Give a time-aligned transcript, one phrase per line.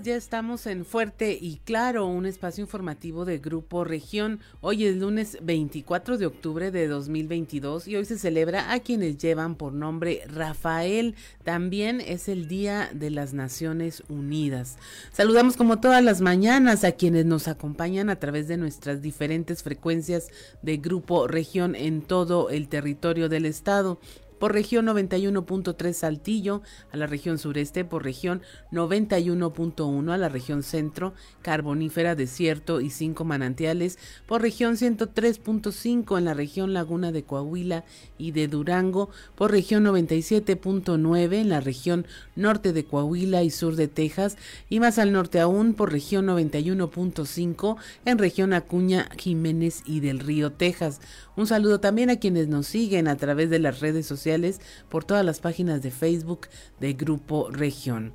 [0.00, 4.40] Ya estamos en Fuerte y Claro, un espacio informativo de Grupo Región.
[4.62, 9.54] Hoy es lunes 24 de octubre de 2022 y hoy se celebra a quienes llevan
[9.54, 11.14] por nombre Rafael.
[11.44, 14.78] También es el Día de las Naciones Unidas.
[15.12, 20.30] Saludamos como todas las mañanas a quienes nos acompañan a través de nuestras diferentes frecuencias
[20.62, 23.98] de Grupo Región en todo el territorio del estado
[24.42, 28.42] por región 91.3 Saltillo, a la región sureste por región
[28.72, 36.34] 91.1 a la región centro, carbonífera, desierto y cinco manantiales, por región 103.5 en la
[36.34, 37.84] región Laguna de Coahuila
[38.18, 42.04] y de Durango, por región 97.9 en la región
[42.34, 44.36] norte de Coahuila y sur de Texas,
[44.68, 47.76] y más al norte aún por región 91.5
[48.06, 51.00] en región Acuña, Jiménez y del Río, Texas.
[51.34, 54.60] Un saludo también a quienes nos siguen a través de las redes sociales
[54.90, 56.48] por todas las páginas de Facebook
[56.78, 58.12] de Grupo Región.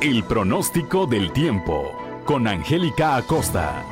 [0.00, 1.92] El pronóstico del tiempo
[2.24, 3.84] con Angélica Acosta.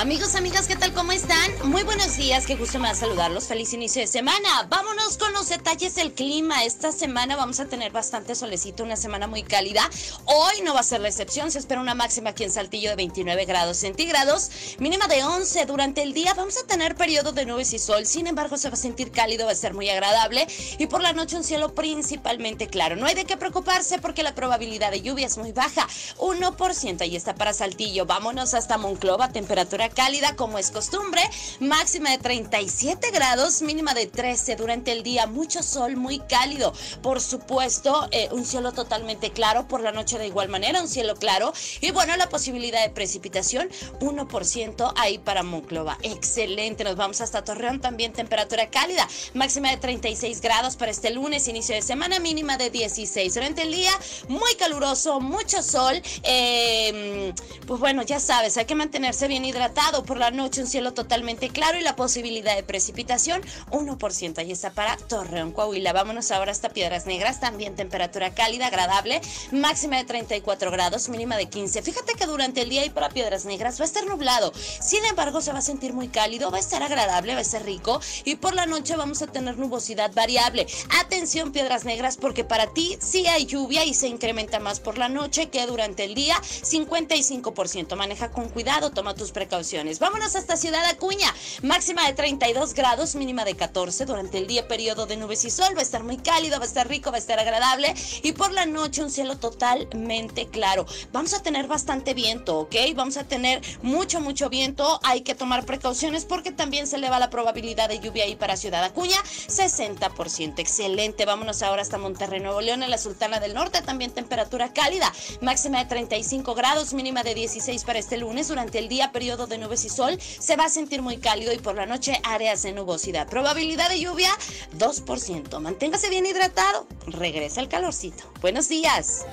[0.00, 0.94] Amigos, amigas, ¿qué tal?
[0.94, 1.52] ¿Cómo están?
[1.64, 3.44] Muy buenos días, qué gusto me da saludarlos.
[3.44, 4.66] Feliz inicio de semana.
[4.70, 6.64] Vámonos con los detalles del clima.
[6.64, 9.82] Esta semana vamos a tener bastante solecito, una semana muy cálida.
[10.24, 12.96] Hoy no va a ser la excepción, se espera una máxima aquí en Saltillo de
[12.96, 15.66] 29 grados centígrados, mínima de 11.
[15.66, 18.74] Durante el día vamos a tener periodo de nubes y sol, sin embargo se va
[18.74, 20.46] a sentir cálido, va a ser muy agradable
[20.78, 22.96] y por la noche un cielo principalmente claro.
[22.96, 25.86] No hay de qué preocuparse porque la probabilidad de lluvia es muy baja,
[26.16, 27.02] 1%.
[27.02, 28.06] Ahí está para Saltillo.
[28.06, 31.22] Vámonos hasta Monclova, temperatura cálida como es costumbre,
[31.58, 36.72] máxima de 37 grados, mínima de 13 durante el día, mucho sol, muy cálido.
[37.02, 41.16] Por supuesto, eh, un cielo totalmente claro, por la noche de igual manera, un cielo
[41.16, 41.52] claro.
[41.80, 43.68] Y bueno, la posibilidad de precipitación,
[44.00, 45.98] 1% ahí para Monclova.
[46.02, 51.48] Excelente, nos vamos hasta Torreón, también temperatura cálida, máxima de 36 grados para este lunes,
[51.48, 53.34] inicio de semana, mínima de 16.
[53.34, 53.92] Durante el día,
[54.28, 56.00] muy caluroso, mucho sol.
[56.22, 57.32] Eh,
[57.66, 61.48] pues bueno, ya sabes, hay que mantenerse bien hidratado por la noche, un cielo totalmente
[61.48, 64.38] claro y la posibilidad de precipitación 1%.
[64.38, 65.92] Ahí está para Torreón, Coahuila.
[65.94, 69.22] Vámonos ahora hasta Piedras Negras, también temperatura cálida, agradable,
[69.52, 71.80] máxima de 34 grados, mínima de 15.
[71.82, 74.52] Fíjate que durante el día y para Piedras Negras va a estar nublado.
[74.54, 77.64] Sin embargo, se va a sentir muy cálido, va a estar agradable, va a ser
[77.64, 80.66] rico y por la noche vamos a tener nubosidad variable.
[81.00, 85.08] Atención, Piedras Negras, porque para ti sí hay lluvia y se incrementa más por la
[85.08, 87.96] noche que durante el día, 55%.
[87.96, 89.69] Maneja con cuidado, toma tus precauciones
[90.00, 91.32] Vámonos hasta Ciudad Acuña.
[91.62, 94.04] Máxima de 32 grados, mínima de 14.
[94.04, 95.76] Durante el día, periodo de nubes y sol.
[95.76, 97.94] Va a estar muy cálido, va a estar rico, va a estar agradable.
[98.24, 100.86] Y por la noche, un cielo totalmente claro.
[101.12, 102.74] Vamos a tener bastante viento, ¿ok?
[102.96, 104.98] Vamos a tener mucho, mucho viento.
[105.04, 108.82] Hay que tomar precauciones porque también se eleva la probabilidad de lluvia ahí para Ciudad
[108.82, 109.22] Acuña.
[109.22, 110.58] 60%.
[110.58, 111.26] Excelente.
[111.26, 113.82] Vámonos ahora hasta Monterrey, Nuevo León, en la Sultana del Norte.
[113.82, 115.12] También temperatura cálida.
[115.40, 118.48] Máxima de 35 grados, mínima de 16 para este lunes.
[118.48, 121.58] Durante el día, periodo de nubes y sol, se va a sentir muy cálido y
[121.58, 123.28] por la noche áreas de nubosidad.
[123.28, 124.30] Probabilidad de lluvia
[124.78, 125.60] 2%.
[125.60, 126.86] Manténgase bien hidratado.
[127.06, 128.24] Regresa el calorcito.
[128.40, 129.24] Buenos días.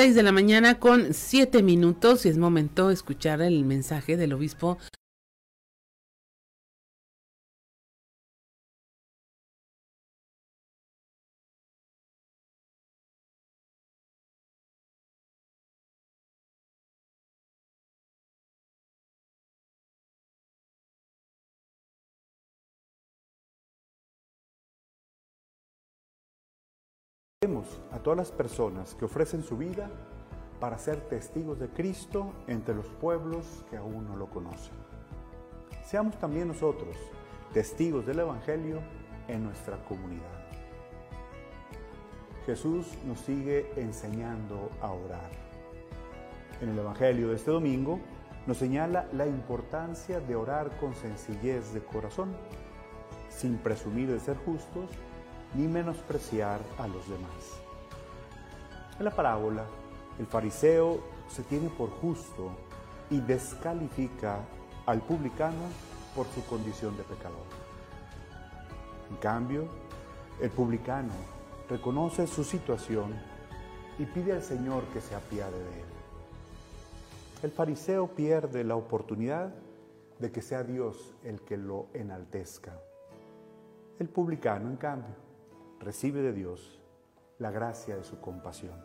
[0.00, 4.78] De la mañana con siete minutos y es momento de escuchar el mensaje del obispo
[27.92, 29.90] a todas las personas que ofrecen su vida
[30.60, 34.74] para ser testigos de Cristo entre los pueblos que aún no lo conocen.
[35.84, 36.96] Seamos también nosotros
[37.52, 38.80] testigos del Evangelio
[39.26, 40.40] en nuestra comunidad.
[42.46, 45.30] Jesús nos sigue enseñando a orar.
[46.60, 48.00] En el Evangelio de este domingo
[48.46, 52.34] nos señala la importancia de orar con sencillez de corazón,
[53.28, 54.90] sin presumir de ser justos
[55.54, 57.60] ni menospreciar a los demás.
[58.98, 59.64] En la parábola,
[60.18, 62.50] el fariseo se tiene por justo
[63.10, 64.40] y descalifica
[64.86, 65.64] al publicano
[66.14, 67.46] por su condición de pecador.
[69.10, 69.66] En cambio,
[70.40, 71.12] el publicano
[71.68, 73.14] reconoce su situación
[73.98, 75.86] y pide al Señor que se apiade de él.
[77.42, 79.54] El fariseo pierde la oportunidad
[80.18, 82.78] de que sea Dios el que lo enaltezca.
[83.98, 85.14] El publicano, en cambio,
[85.80, 86.78] recibe de Dios
[87.38, 88.84] la gracia de su compasión.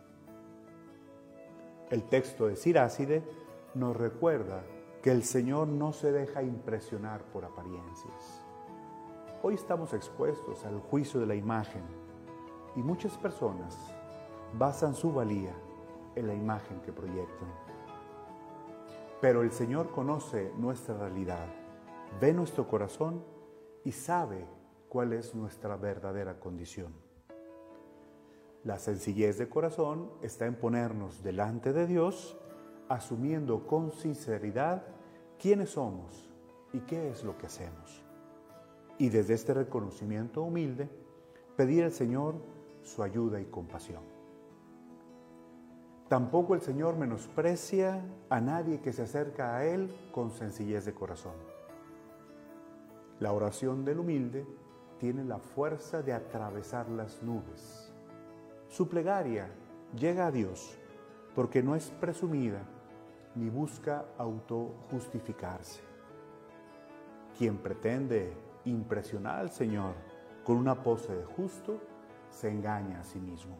[1.90, 3.22] El texto de Siráside
[3.74, 4.64] nos recuerda
[5.02, 8.42] que el Señor no se deja impresionar por apariencias.
[9.42, 11.82] Hoy estamos expuestos al juicio de la imagen
[12.74, 13.76] y muchas personas
[14.54, 15.54] basan su valía
[16.14, 17.48] en la imagen que proyectan.
[19.20, 21.46] Pero el Señor conoce nuestra realidad,
[22.20, 23.22] ve nuestro corazón
[23.84, 24.55] y sabe
[24.96, 26.90] cuál es nuestra verdadera condición.
[28.64, 32.34] La sencillez de corazón está en ponernos delante de Dios,
[32.88, 34.84] asumiendo con sinceridad
[35.38, 36.30] quiénes somos
[36.72, 38.02] y qué es lo que hacemos.
[38.96, 40.88] Y desde este reconocimiento humilde,
[41.56, 42.36] pedir al Señor
[42.80, 44.02] su ayuda y compasión.
[46.08, 51.34] Tampoco el Señor menosprecia a nadie que se acerca a Él con sencillez de corazón.
[53.20, 54.46] La oración del humilde
[54.98, 57.92] tiene la fuerza de atravesar las nubes.
[58.68, 59.48] Su plegaria
[59.96, 60.76] llega a Dios
[61.34, 62.62] porque no es presumida
[63.34, 65.82] ni busca autojustificarse.
[67.36, 68.32] Quien pretende
[68.64, 69.94] impresionar al Señor
[70.44, 71.80] con una pose de justo
[72.30, 73.56] se engaña a sí mismo.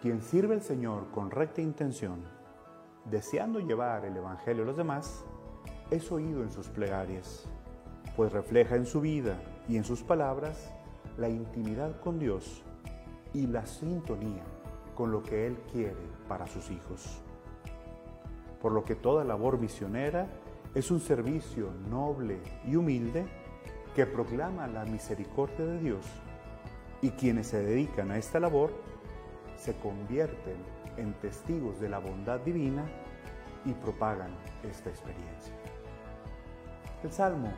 [0.00, 2.24] Quien sirve al Señor con recta intención,
[3.04, 5.24] deseando llevar el Evangelio a los demás,
[5.90, 7.46] es oído en sus plegarias,
[8.16, 10.72] pues refleja en su vida y en sus palabras
[11.16, 12.62] la intimidad con Dios
[13.32, 14.44] y la sintonía
[14.94, 15.96] con lo que Él quiere
[16.28, 17.22] para sus hijos.
[18.60, 20.28] Por lo que toda labor misionera
[20.74, 23.26] es un servicio noble y humilde
[23.94, 26.06] que proclama la misericordia de Dios
[27.00, 28.72] y quienes se dedican a esta labor
[29.56, 30.56] se convierten
[30.96, 32.84] en testigos de la bondad divina
[33.64, 34.30] y propagan
[34.62, 35.54] esta experiencia.
[37.02, 37.52] El Salmo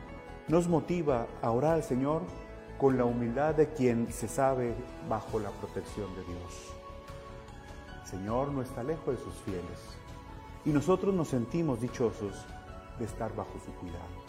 [0.47, 2.21] nos motiva a orar al Señor
[2.77, 4.75] con la humildad de quien se sabe
[5.09, 6.73] bajo la protección de Dios.
[8.03, 9.79] El Señor no está lejos de sus fieles
[10.65, 12.45] y nosotros nos sentimos dichosos
[12.99, 14.25] de estar bajo su cuidado.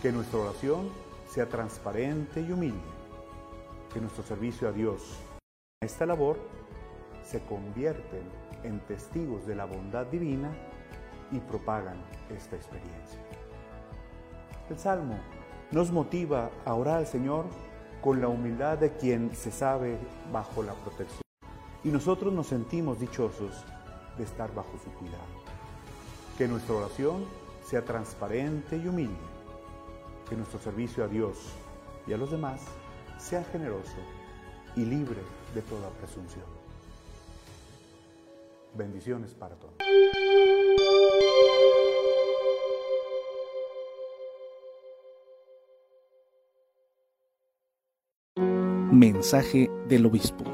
[0.00, 0.90] Que nuestra oración
[1.28, 2.78] sea transparente y humilde.
[3.92, 5.18] Que nuestro servicio a Dios
[5.80, 6.38] en esta labor
[7.22, 8.22] se convierten
[8.62, 10.50] en testigos de la bondad divina
[11.30, 13.27] y propagan esta experiencia.
[14.70, 15.18] El Salmo
[15.70, 17.46] nos motiva a orar al Señor
[18.02, 19.98] con la humildad de quien se sabe
[20.30, 21.22] bajo la protección.
[21.84, 23.64] Y nosotros nos sentimos dichosos
[24.18, 25.24] de estar bajo su cuidado.
[26.36, 27.24] Que nuestra oración
[27.64, 29.16] sea transparente y humilde.
[30.28, 31.38] Que nuestro servicio a Dios
[32.06, 32.60] y a los demás
[33.16, 33.96] sea generoso
[34.76, 35.22] y libre
[35.54, 36.44] de toda presunción.
[38.74, 39.76] Bendiciones para todos.
[48.92, 50.44] Mensaje del Obispo.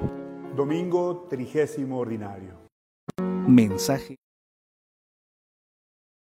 [0.56, 2.54] Domingo trigésimo ordinario.
[3.46, 4.16] Mensaje.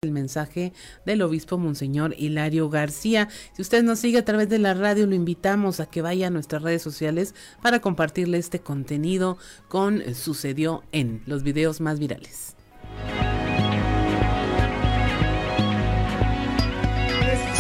[0.03, 0.73] El mensaje
[1.05, 3.29] del obispo Monseñor Hilario García.
[3.53, 6.31] Si usted nos sigue a través de la radio, lo invitamos a que vaya a
[6.31, 9.37] nuestras redes sociales para compartirle este contenido
[9.69, 12.57] con Sucedió en los videos más virales.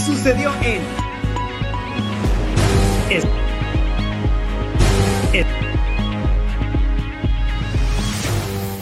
[0.06, 0.80] Sucedió en.
[3.10, 3.49] Es- es-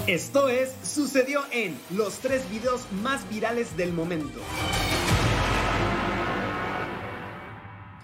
[0.07, 4.41] Esto es Sucedió en los tres videos más virales del momento.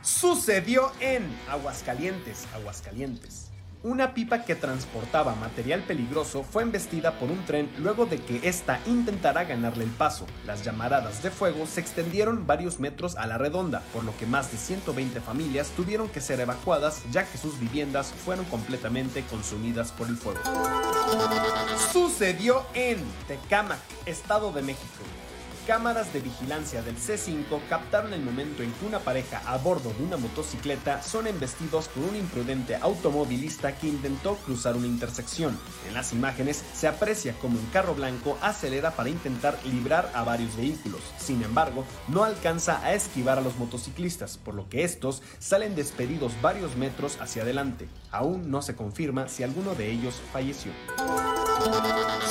[0.02, 3.53] Sucedió en Aguascalientes, Aguascalientes.
[3.84, 8.80] Una pipa que transportaba material peligroso fue embestida por un tren luego de que ésta
[8.86, 10.24] intentara ganarle el paso.
[10.46, 14.50] Las llamaradas de fuego se extendieron varios metros a la redonda, por lo que más
[14.50, 20.08] de 120 familias tuvieron que ser evacuadas ya que sus viviendas fueron completamente consumidas por
[20.08, 20.40] el fuego.
[21.92, 22.96] Sucedió en
[23.28, 25.04] Tecámac, Estado de México.
[25.66, 30.04] Cámaras de vigilancia del C5 captaron el momento en que una pareja a bordo de
[30.04, 35.58] una motocicleta son embestidos por un imprudente automovilista que intentó cruzar una intersección.
[35.88, 40.54] En las imágenes se aprecia como un carro blanco acelera para intentar librar a varios
[40.54, 41.00] vehículos.
[41.16, 46.32] Sin embargo, no alcanza a esquivar a los motociclistas, por lo que estos salen despedidos
[46.42, 47.88] varios metros hacia adelante.
[48.10, 50.72] Aún no se confirma si alguno de ellos falleció.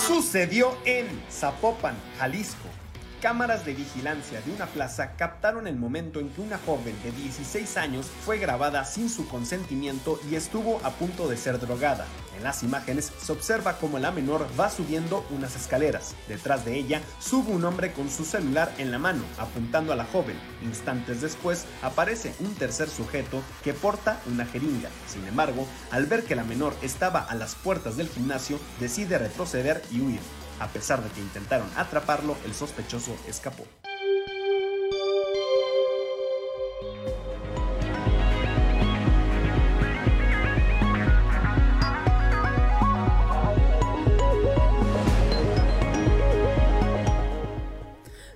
[0.06, 2.83] Sucedió en Zapopan, Jalisco.
[3.24, 7.78] Cámaras de vigilancia de una plaza captaron el momento en que una joven de 16
[7.78, 12.06] años fue grabada sin su consentimiento y estuvo a punto de ser drogada.
[12.36, 16.16] En las imágenes se observa cómo la menor va subiendo unas escaleras.
[16.28, 20.04] Detrás de ella sube un hombre con su celular en la mano, apuntando a la
[20.04, 20.36] joven.
[20.62, 24.90] Instantes después aparece un tercer sujeto que porta una jeringa.
[25.08, 29.82] Sin embargo, al ver que la menor estaba a las puertas del gimnasio, decide retroceder
[29.92, 30.43] y huir.
[30.64, 33.66] A pesar de que intentaron atraparlo, el sospechoso escapó.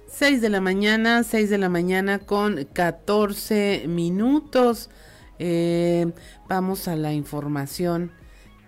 [0.09, 4.89] Seis de la mañana, 6 de la mañana con 14 minutos.
[5.39, 6.11] Eh,
[6.49, 8.11] vamos a la información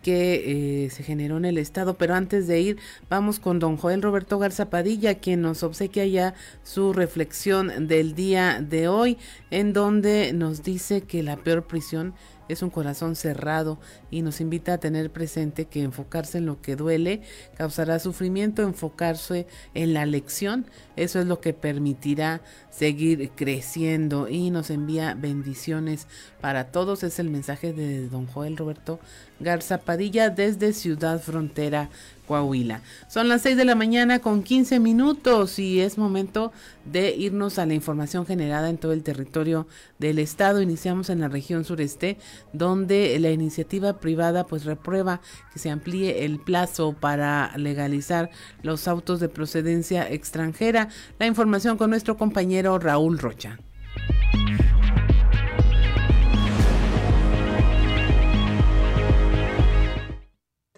[0.09, 2.77] que eh, se generó en el estado, pero antes de ir,
[3.11, 8.59] vamos con don Joel Roberto Garza Padilla, quien nos obsequia ya su reflexión del día
[8.59, 9.19] de hoy,
[9.51, 12.15] en donde nos dice que la peor prisión
[12.47, 13.77] es un corazón cerrado
[14.09, 17.21] y nos invita a tener presente que enfocarse en lo que duele
[17.55, 24.71] causará sufrimiento, enfocarse en la lección, eso es lo que permitirá seguir creciendo y nos
[24.71, 26.07] envía bendiciones
[26.41, 27.03] para todos.
[27.03, 28.99] Es el mensaje de don Joel Roberto
[29.39, 31.89] Garza Padilla desde Ciudad Frontera
[32.27, 32.81] Coahuila.
[33.07, 36.51] Son las 6 de la mañana con 15 minutos y es momento
[36.85, 39.65] de irnos a la información generada en todo el territorio
[39.97, 40.61] del estado.
[40.61, 42.17] Iniciamos en la región sureste,
[42.53, 48.29] donde la iniciativa privada pues reprueba que se amplíe el plazo para legalizar
[48.61, 50.89] los autos de procedencia extranjera.
[51.17, 53.57] La información con nuestro compañero Raúl Rocha.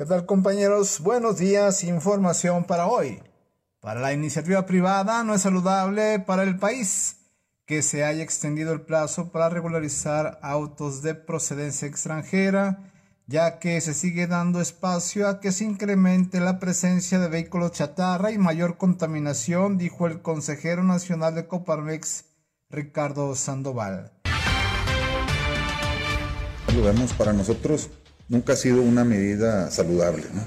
[0.01, 0.99] ¿Qué tal compañeros?
[1.01, 3.21] Buenos días, información para hoy.
[3.81, 7.17] Para la iniciativa privada no es saludable para el país
[7.67, 12.91] que se haya extendido el plazo para regularizar autos de procedencia extranjera,
[13.27, 18.31] ya que se sigue dando espacio a que se incremente la presencia de vehículos chatarra
[18.31, 22.25] y mayor contaminación, dijo el consejero nacional de Coparmex,
[22.71, 24.11] Ricardo Sandoval.
[26.73, 27.91] Vemos para nosotros
[28.31, 30.41] nunca ha sido una medida saludable, ¿no?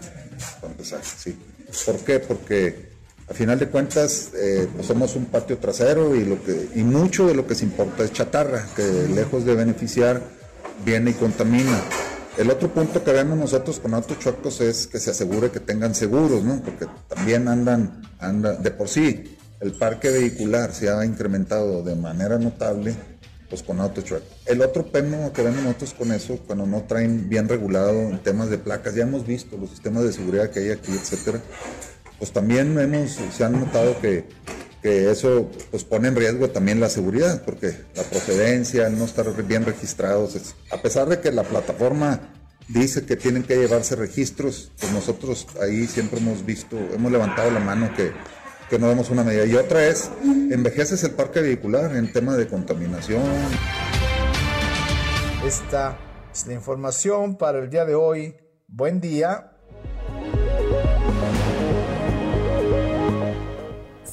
[1.18, 1.38] Sí.
[1.84, 2.18] ¿Por qué?
[2.18, 2.88] Porque
[3.28, 7.26] a final de cuentas eh, pues somos un patio trasero y, lo que, y mucho
[7.26, 8.82] de lo que se importa es chatarra, que
[9.14, 10.20] lejos de beneficiar
[10.84, 11.80] viene y contamina.
[12.38, 15.94] El otro punto que vemos nosotros con autos chuecos es que se asegure que tengan
[15.94, 16.60] seguros, ¿no?
[16.62, 22.38] Porque también andan, andan de por sí, el parque vehicular se ha incrementado de manera
[22.38, 22.94] notable
[23.54, 24.22] pues con AutoTrack.
[24.46, 28.50] El otro tema que vemos nosotros con eso, cuando no traen bien regulado en temas
[28.50, 31.40] de placas, ya hemos visto los sistemas de seguridad que hay aquí, etcétera,
[32.18, 34.24] pues también hemos, se han notado que,
[34.82, 39.64] que eso pues pone en riesgo también la seguridad, porque la procedencia, no estar bien
[39.64, 42.32] registrados, a pesar de que la plataforma
[42.66, 47.60] dice que tienen que llevarse registros, pues nosotros ahí siempre hemos visto, hemos levantado la
[47.60, 48.10] mano que
[48.74, 49.44] que no vemos una medida.
[49.46, 53.22] Y otra es, envejeces el parque vehicular en tema de contaminación.
[55.46, 55.96] Esta
[56.32, 58.34] es la información para el día de hoy.
[58.66, 59.53] Buen día.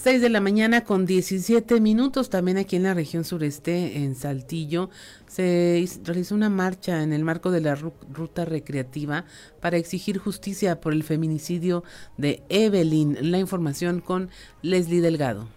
[0.01, 4.89] 6 de la mañana con 17 minutos, también aquí en la región sureste, en Saltillo,
[5.27, 9.25] se realizó una marcha en el marco de la ruta recreativa
[9.59, 11.83] para exigir justicia por el feminicidio
[12.17, 13.29] de Evelyn.
[13.29, 14.31] La información con
[14.63, 15.47] Leslie Delgado.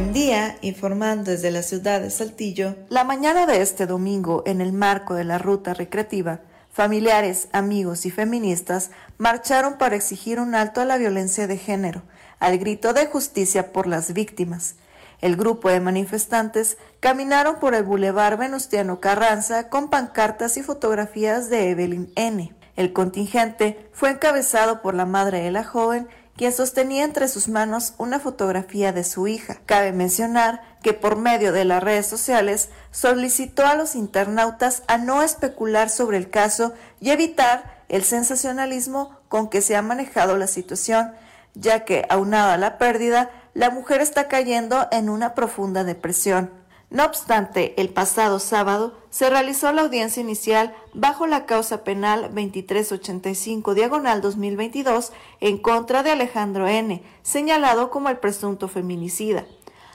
[0.00, 2.74] Buen día, informando desde la ciudad de Saltillo.
[2.88, 6.40] La mañana de este domingo, en el marco de la ruta recreativa,
[6.72, 12.00] familiares, amigos y feministas marcharon para exigir un alto a la violencia de género,
[12.38, 14.76] al grito de justicia por las víctimas.
[15.20, 21.72] El grupo de manifestantes caminaron por el bulevar Venustiano Carranza con pancartas y fotografías de
[21.72, 22.54] Evelyn N.
[22.74, 26.08] El contingente fue encabezado por la madre de la joven
[26.40, 29.58] quien sostenía entre sus manos una fotografía de su hija.
[29.66, 35.22] Cabe mencionar que por medio de las redes sociales solicitó a los internautas a no
[35.22, 41.12] especular sobre el caso y evitar el sensacionalismo con que se ha manejado la situación,
[41.52, 46.59] ya que, aunada a la pérdida, la mujer está cayendo en una profunda depresión.
[46.90, 53.74] No obstante, el pasado sábado se realizó la audiencia inicial bajo la causa penal 2385
[53.74, 59.46] diagonal 2022 en contra de Alejandro N., señalado como el presunto feminicida,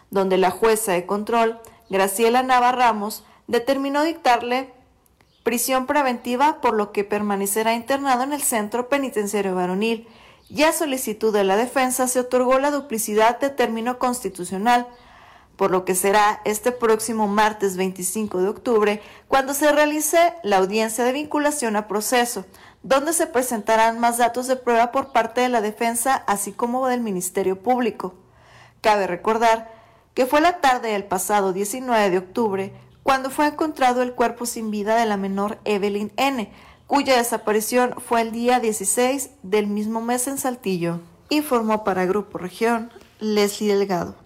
[0.10, 4.72] donde la jueza de control, Graciela Nava Ramos, determinó dictarle
[5.44, 10.08] prisión preventiva por lo que permanecerá internado en el centro penitenciario varonil.
[10.48, 14.88] Y a solicitud de la defensa se otorgó la duplicidad de término constitucional,
[15.58, 21.04] por lo que será este próximo martes 25 de octubre cuando se realice la audiencia
[21.04, 22.46] de vinculación a proceso,
[22.84, 27.02] donde se presentarán más datos de prueba por parte de la defensa así como del
[27.02, 28.14] Ministerio Público.
[28.82, 29.72] Cabe recordar
[30.14, 34.72] que fue la tarde del pasado 19 de octubre cuando fue encontrado el cuerpo sin
[34.72, 36.52] vida de la menor Evelyn N.,
[36.88, 41.02] cuya desaparición fue el día 16 del mismo mes en Saltillo.
[41.30, 44.25] Informó para Grupo Región Leslie Delgado.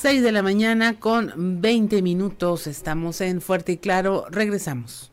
[0.00, 2.66] 6 de la mañana con 20 minutos.
[2.66, 4.24] Estamos en Fuerte y Claro.
[4.30, 5.12] Regresamos.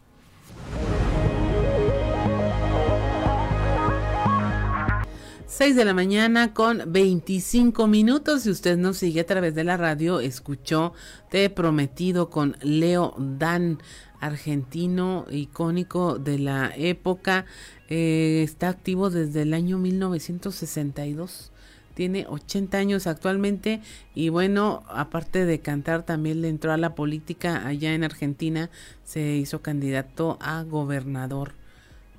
[5.45, 8.43] Seis de la mañana con 25 minutos.
[8.43, 10.93] Si usted nos sigue a través de la radio, escuchó
[11.29, 13.79] Te Prometido con Leo Dan,
[14.21, 17.45] argentino icónico de la época.
[17.89, 21.51] Eh, está activo desde el año 1962
[21.97, 23.81] tiene 80 años actualmente
[24.13, 28.69] y bueno, aparte de cantar, también le entró a la política allá en Argentina,
[29.03, 31.53] se hizo candidato a gobernador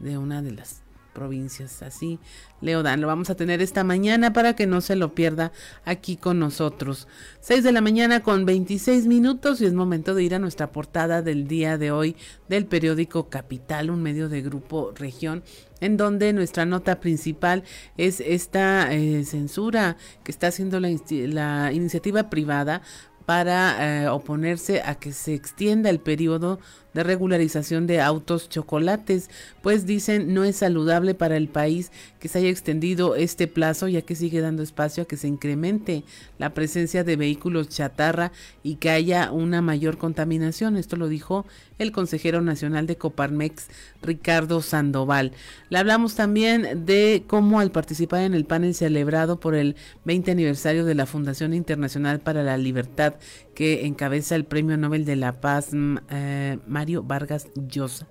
[0.01, 0.83] de una de las
[1.19, 1.83] provincias.
[1.83, 2.21] Así,
[2.61, 5.51] Leodan, lo vamos a tener esta mañana para que no se lo pierda
[5.85, 7.09] aquí con nosotros.
[7.41, 11.21] 6 de la mañana con 26 minutos y es momento de ir a nuestra portada
[11.21, 12.15] del día de hoy
[12.49, 15.43] del periódico Capital, un medio de grupo región
[15.81, 17.65] en donde nuestra nota principal
[17.97, 22.83] es esta eh, censura que está haciendo la, iniciativa privada
[23.27, 26.61] para eh, oponerse a que se extienda el periodo
[26.99, 29.31] de regularización de autos chocolates,
[29.63, 34.03] pues dicen no es saludable para el país que se haya extendido este plazo ya
[34.03, 36.03] que sigue dando espacio a que se incremente
[36.39, 38.33] la presencia de vehículos chatarra
[38.65, 40.77] y que haya una mayor contaminación.
[40.77, 41.47] Esto lo dijo
[41.79, 43.69] el consejero nacional de Coparmex,
[44.03, 45.31] Ricardo Sandoval.
[45.71, 50.85] Le hablamos también de cómo al participar en el panel celebrado por el 20 aniversario
[50.85, 53.15] de la Fundación Internacional para la Libertad
[53.59, 56.59] que encabeza el Premio Nobel de la Paz, mm, eh,
[56.97, 58.07] Vargas Llosa.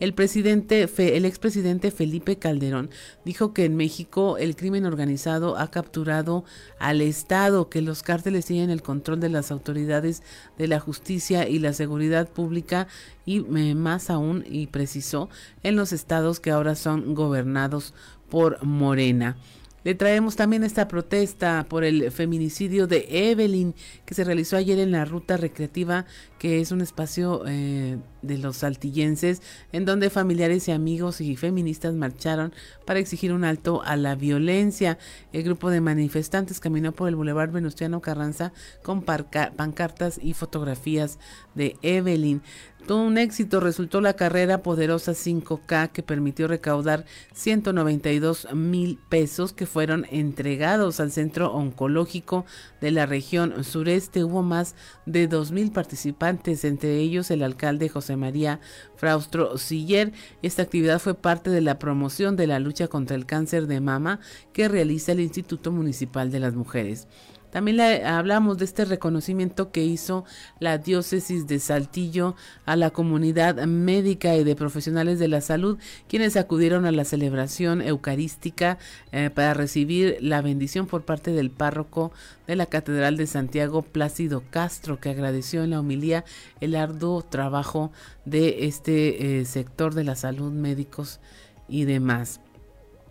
[0.00, 2.90] El presidente, el expresidente Felipe Calderón
[3.24, 6.44] dijo que en México el crimen organizado ha capturado
[6.78, 10.22] al Estado, que los cárteles tienen el control de las autoridades
[10.58, 12.88] de la justicia y la seguridad pública
[13.26, 15.28] y eh, más aún, y precisó,
[15.62, 17.94] en los estados que ahora son gobernados
[18.28, 19.36] por Morena.
[19.84, 23.74] Le traemos también esta protesta por el feminicidio de Evelyn
[24.06, 26.06] que se realizó ayer en la ruta recreativa,
[26.38, 29.42] que es un espacio eh, de los saltillenses,
[29.72, 32.54] en donde familiares y amigos y feministas marcharon
[32.86, 34.98] para exigir un alto a la violencia.
[35.34, 41.18] El grupo de manifestantes caminó por el Boulevard Venustiano Carranza con pancartas y fotografías
[41.54, 42.40] de Evelyn.
[42.86, 49.64] Todo un éxito resultó la carrera poderosa 5K que permitió recaudar 192 mil pesos que
[49.64, 52.44] fueron entregados al centro oncológico
[52.82, 54.22] de la región sureste.
[54.22, 54.74] Hubo más
[55.06, 58.60] de 2 mil participantes, entre ellos el alcalde José María
[58.96, 60.12] Fraustro Siller.
[60.42, 64.20] Esta actividad fue parte de la promoción de la lucha contra el cáncer de mama
[64.52, 67.08] que realiza el Instituto Municipal de las Mujeres.
[67.54, 70.24] También le hablamos de este reconocimiento que hizo
[70.58, 72.34] la diócesis de Saltillo
[72.66, 77.80] a la comunidad médica y de profesionales de la salud, quienes acudieron a la celebración
[77.80, 78.78] eucarística
[79.12, 82.10] eh, para recibir la bendición por parte del párroco
[82.48, 86.24] de la Catedral de Santiago, Plácido Castro, que agradeció en la homilía
[86.60, 87.92] el arduo trabajo
[88.24, 91.20] de este eh, sector de la salud, médicos
[91.68, 92.40] y demás.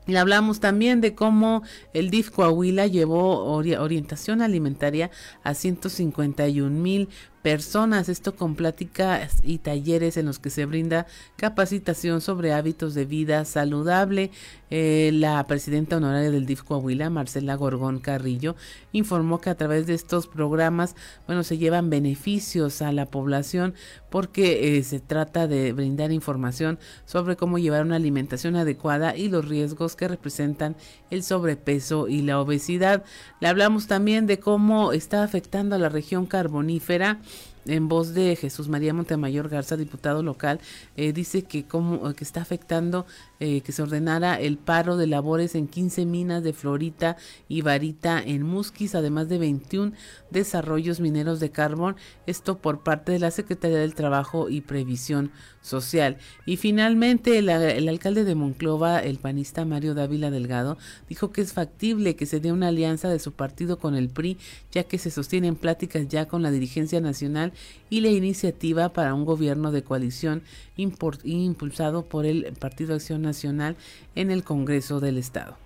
[0.06, 1.64] Le hablamos también de cómo
[1.94, 5.12] el DIF Coahuila llevó orientación alimentaria
[5.44, 7.10] a 151 mil
[7.44, 13.06] personas, esto con pláticas y talleres en los que se brinda capacitación sobre hábitos de
[13.06, 14.32] vida saludable.
[14.70, 18.56] Eh, la presidenta honoraria del DIF Coahuila, Marcela Gorgón Carrillo,
[18.92, 20.96] informó que a través de estos programas,
[21.28, 23.76] bueno, se llevan beneficios a la población
[24.10, 29.48] porque eh, se trata de brindar información sobre cómo llevar una alimentación adecuada y los
[29.48, 30.76] riesgos que representan
[31.12, 33.04] el sobrepeso y la obesidad.
[33.42, 37.20] Le hablamos también de cómo está afectando a la región carbonífera
[37.66, 40.60] en voz de Jesús María Montemayor Garza, diputado local,
[40.96, 43.06] eh, dice que, como, que está afectando
[43.40, 48.22] eh, que se ordenara el paro de labores en 15 minas de Florita y Varita
[48.22, 49.94] en Musquis, además de 21
[50.32, 51.96] desarrollos mineros de carbón,
[52.26, 55.32] esto por parte de la Secretaría del Trabajo y Previsión
[55.64, 56.18] Social.
[56.46, 62.18] Y finalmente el, alcalde de Monclova, el panista Mario Dávila Delgado, dijo que es factible
[62.18, 64.38] que se dé una alianza de su partido con el PRI,
[64.74, 67.54] ya que se sostienen pláticas ya con la dirigencia nacional
[67.90, 70.44] y la iniciativa para un gobierno de coalición
[70.76, 73.78] impulsado por el Partido Acción Nacional
[74.16, 75.58] en el Congreso del Estado.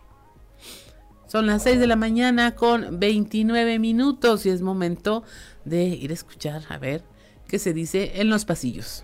[1.25, 5.23] Son las 6 de la mañana con 29 minutos y es momento
[5.65, 7.03] de ir a escuchar a ver
[7.47, 9.03] qué se dice en los pasillos.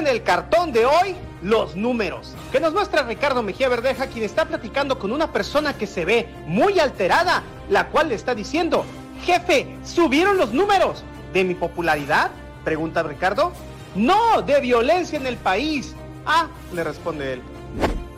[0.00, 2.34] en el cartón de hoy, los números.
[2.52, 6.28] Que nos muestra Ricardo Mejía Verdeja, quien está platicando con una persona que se ve
[6.46, 8.84] muy alterada, la cual le está diciendo,
[9.24, 11.04] jefe, subieron los números.
[11.32, 12.32] ¿De mi popularidad?
[12.64, 13.52] Pregunta Ricardo.
[13.94, 15.94] No, de violencia en el país.
[16.26, 17.42] Ah, le responde él.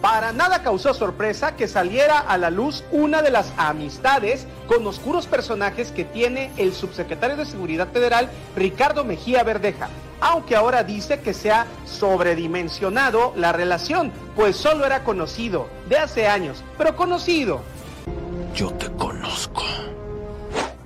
[0.02, 5.28] Para nada causó sorpresa que saliera a la luz una de las amistades con oscuros
[5.28, 9.88] personajes que tiene el subsecretario de Seguridad Federal, Ricardo Mejía Verdeja,
[10.20, 16.26] aunque ahora dice que se ha sobredimensionado la relación, pues solo era conocido de hace
[16.26, 17.60] años, pero conocido.
[18.56, 19.62] Yo te conozco.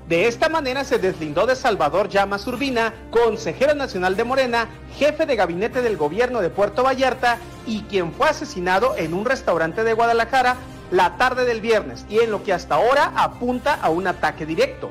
[0.09, 5.35] De esta manera se deslindó de Salvador Llamas Urbina, consejero nacional de Morena, jefe de
[5.35, 10.59] gabinete del gobierno de Puerto Vallarta y quien fue asesinado en un restaurante de Guadalajara
[10.93, 14.91] la tarde del viernes y en lo que hasta ahora apunta a un ataque directo.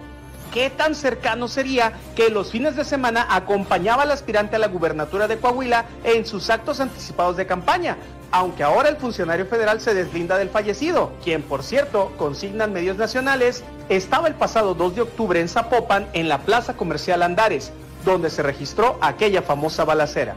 [0.53, 5.29] ¿Qué tan cercano sería que los fines de semana acompañaba al aspirante a la gubernatura
[5.29, 7.95] de Coahuila en sus actos anticipados de campaña?
[8.31, 13.63] aunque ahora el funcionario federal se deslinda del fallecido, quien por cierto, consignan medios nacionales,
[13.89, 17.71] estaba el pasado 2 de octubre en Zapopan en la plaza comercial Andares,
[18.03, 20.35] donde se registró aquella famosa balacera.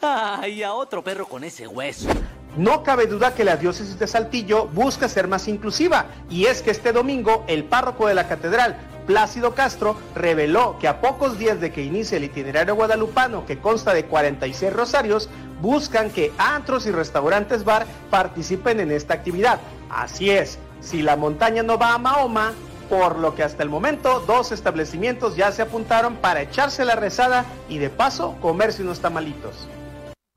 [0.00, 2.08] Ay, a otro perro con ese hueso.
[2.56, 6.70] No cabe duda que la diócesis de Saltillo busca ser más inclusiva y es que
[6.70, 11.72] este domingo el párroco de la catedral, Plácido Castro, reveló que a pocos días de
[11.72, 15.28] que inicie el itinerario guadalupano que consta de 46 rosarios,
[15.60, 19.58] buscan que antros y restaurantes bar participen en esta actividad.
[19.90, 22.52] Así es, si la montaña no va a Mahoma,
[22.88, 27.44] por lo que hasta el momento dos establecimientos ya se apuntaron para echarse la rezada
[27.68, 29.68] y de paso comerse unos tamalitos.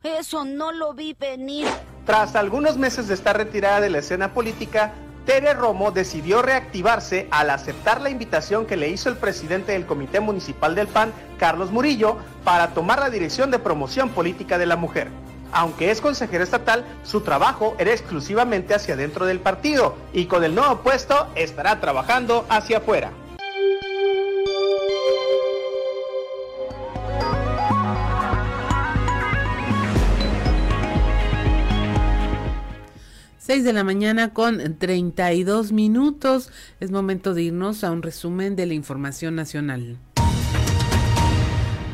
[0.04, 1.68] Eso no lo vi venir.
[2.06, 4.94] Tras algunos meses de estar retirada de la escena política,
[5.26, 10.22] Tere Romo decidió reactivarse al aceptar la invitación que le hizo el presidente del Comité
[10.22, 15.10] Municipal del PAN, Carlos Murillo, para tomar la dirección de promoción política de la mujer.
[15.52, 20.56] Aunque es consejera estatal, su trabajo era exclusivamente hacia dentro del partido y con el
[20.56, 23.12] nuevo puesto estará trabajando hacia afuera.
[33.48, 36.52] 6 de la mañana con 32 minutos.
[36.82, 39.98] Es momento de irnos a un resumen de la información nacional.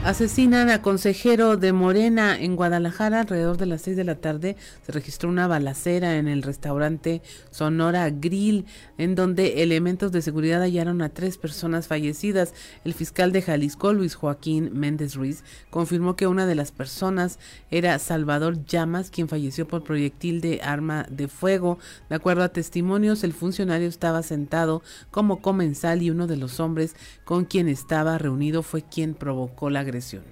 [0.06, 4.58] Asesinan a consejero de Morena en Guadalajara alrededor de las 6 de la tarde.
[4.86, 8.66] Se registró una balacera en el restaurante Sonora Grill,
[8.98, 12.54] en donde elementos de seguridad hallaron a tres personas fallecidas.
[12.84, 17.40] El fiscal de Jalisco, Luis Joaquín Méndez Ruiz, confirmó que una de las personas
[17.72, 21.80] era Salvador Llamas, quien falleció por proyectil de arma de fuego.
[22.10, 26.94] De acuerdo a testimonios, el funcionario estaba sentado como comensal y uno de los hombres
[27.26, 30.24] con quien estaba reunido fue quien provocó la agresión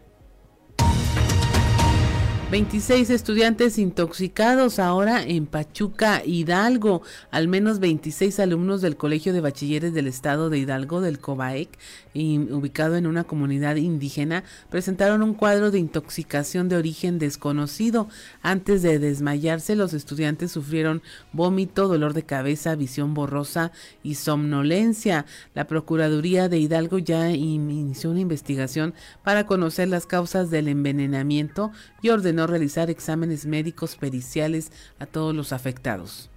[2.52, 7.02] 26 estudiantes intoxicados ahora en Pachuca, Hidalgo.
[7.32, 11.70] Al menos 26 alumnos del Colegio de Bachilleres del Estado de Hidalgo, del COBAEC,
[12.14, 18.08] ubicado en una comunidad indígena, presentaron un cuadro de intoxicación de origen desconocido.
[18.42, 21.02] Antes de desmayarse, los estudiantes sufrieron
[21.34, 23.72] vómito, dolor de cabeza, visión borrosa
[24.04, 25.26] y somnolencia.
[25.54, 28.94] La Procuraduría de Hidalgo ya inició una investigación
[29.24, 31.72] para conocer las causas del envenenamiento
[32.02, 36.31] y ordenó realizar exámenes médicos periciales a todos los afectados.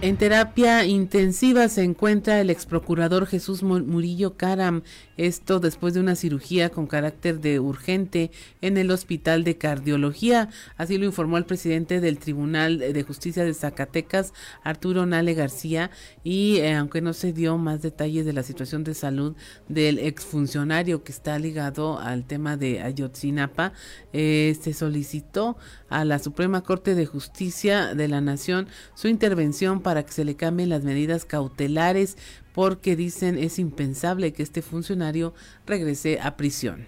[0.00, 4.82] En terapia intensiva se encuentra el ex procurador Jesús Murillo Caram,
[5.16, 8.30] esto después de una cirugía con carácter de urgente
[8.60, 10.50] en el Hospital de Cardiología.
[10.76, 15.90] Así lo informó el presidente del Tribunal de Justicia de Zacatecas, Arturo Nale García,
[16.22, 19.34] y eh, aunque no se dio más detalles de la situación de salud
[19.68, 23.72] del exfuncionario que está ligado al tema de Ayotzinapa,
[24.12, 25.56] eh, se solicitó
[25.88, 30.34] a la Suprema Corte de Justicia de la Nación su intervención para que se le
[30.34, 32.16] cambien las medidas cautelares
[32.52, 35.34] porque dicen es impensable que este funcionario
[35.66, 36.86] regrese a prisión.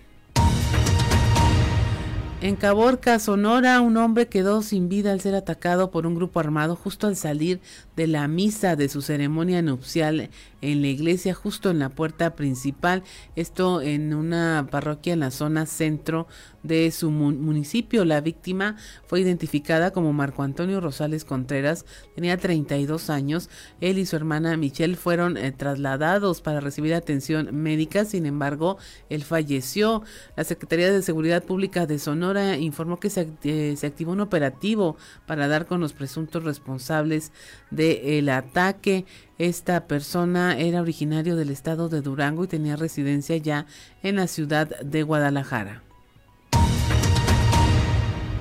[2.43, 6.77] En Caborca, Sonora, un hombre quedó sin vida al ser atacado por un grupo armado
[6.77, 7.61] justo al salir
[7.97, 10.29] de la misa de su ceremonia nupcial
[10.61, 13.03] en la iglesia, justo en la puerta principal.
[13.35, 16.27] Esto en una parroquia en la zona centro
[16.67, 18.05] de su municipio.
[18.05, 23.49] La víctima fue identificada como Marco Antonio Rosales Contreras, tenía 32 años.
[23.81, 29.23] Él y su hermana Michelle fueron eh, trasladados para recibir atención médica, sin embargo, él
[29.23, 30.03] falleció.
[30.37, 34.97] La Secretaría de Seguridad Pública de Sonora informó que se, eh, se activó un operativo
[35.27, 37.33] para dar con los presuntos responsables
[37.71, 39.05] del ataque.
[39.39, 43.67] Esta persona era originario del estado de Durango y tenía residencia ya
[44.03, 45.83] en la ciudad de Guadalajara.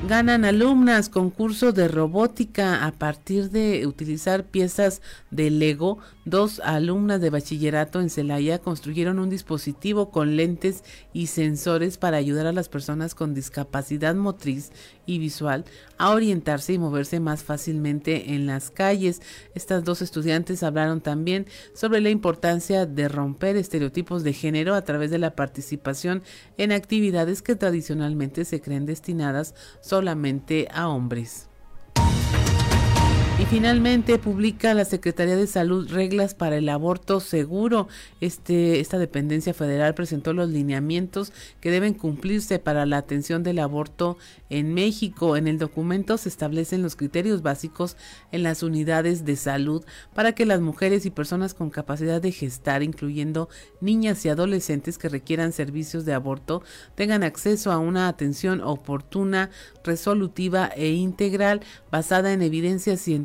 [0.08, 5.98] Ganan alumnas concurso de robótica a partir de utilizar piezas de Lego.
[6.26, 10.84] Dos alumnas de bachillerato en Celaya construyeron un dispositivo con lentes
[11.14, 14.72] y sensores para ayudar a las personas con discapacidad motriz
[15.06, 15.66] y visual
[16.00, 19.22] a orientarse y moverse más fácilmente en las calles.
[19.54, 25.12] Estas dos estudiantes hablaron también sobre la importancia de romper estereotipos de género a través
[25.12, 26.24] de la participación
[26.58, 31.50] en actividades que tradicionalmente se creen destinadas solamente a hombres.
[33.38, 37.90] Y finalmente publica la Secretaría de Salud reglas para el aborto seguro.
[38.22, 44.18] Este, esta dependencia federal presentó los lineamientos que deben cumplirse para la atención del aborto
[44.50, 45.36] en México.
[45.36, 47.98] En el documento se establecen los criterios básicos
[48.32, 52.84] en las unidades de salud para que las mujeres y personas con capacidad de gestar,
[52.84, 53.50] incluyendo
[53.82, 56.64] niñas y adolescentes que requieran servicios de aborto,
[56.96, 59.50] tengan acceso a una atención oportuna,
[59.84, 61.60] resolutiva e integral
[61.92, 63.25] basada en evidencia científica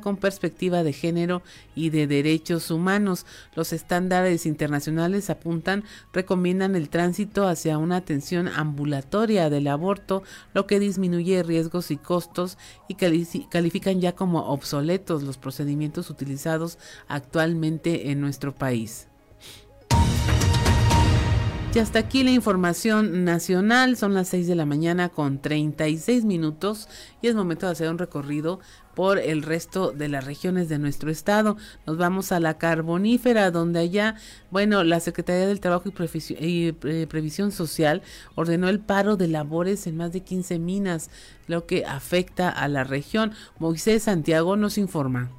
[0.00, 1.42] con perspectiva de género
[1.74, 3.26] y de derechos humanos.
[3.54, 10.80] Los estándares internacionales apuntan, recomiendan el tránsito hacia una atención ambulatoria del aborto, lo que
[10.80, 16.78] disminuye riesgos y costos y califican ya como obsoletos los procedimientos utilizados
[17.08, 19.08] actualmente en nuestro país.
[21.74, 23.96] Y hasta aquí la información nacional.
[23.96, 26.88] Son las 6 de la mañana con 36 minutos
[27.20, 28.60] y es momento de hacer un recorrido
[28.94, 31.56] por el resto de las regiones de nuestro estado.
[31.84, 34.14] Nos vamos a la carbonífera, donde allá,
[34.52, 35.88] bueno, la Secretaría del Trabajo
[36.38, 38.02] y, eh, Previsión Social
[38.36, 41.10] ordenó el paro de labores en más de 15 minas,
[41.48, 43.32] lo que afecta a la región.
[43.58, 45.32] Moisés Santiago nos informa.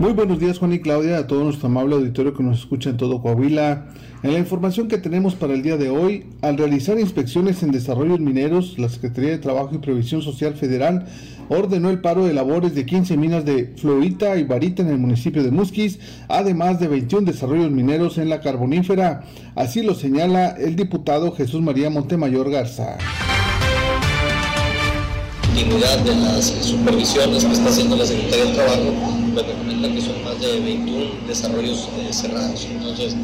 [0.00, 2.96] Muy buenos días Juan y Claudia, a todo nuestro amable auditorio que nos escucha en
[2.96, 3.88] todo Coahuila.
[4.22, 8.18] En la información que tenemos para el día de hoy, al realizar inspecciones en desarrollos
[8.18, 11.04] mineros, la Secretaría de Trabajo y Previsión Social Federal
[11.50, 15.42] ordenó el paro de labores de 15 minas de fluorita y varita en el municipio
[15.42, 19.24] de Musquis, además de 21 desarrollos mineros en la carbonífera.
[19.54, 22.96] Así lo señala el diputado Jesús María Montemayor Garza
[26.04, 28.92] de las supervisiones que está haciendo la Secretaría del Trabajo,
[29.34, 32.66] pues me comenta que son más de 21 desarrollos eh, cerrados.
[32.70, 33.14] Entonces,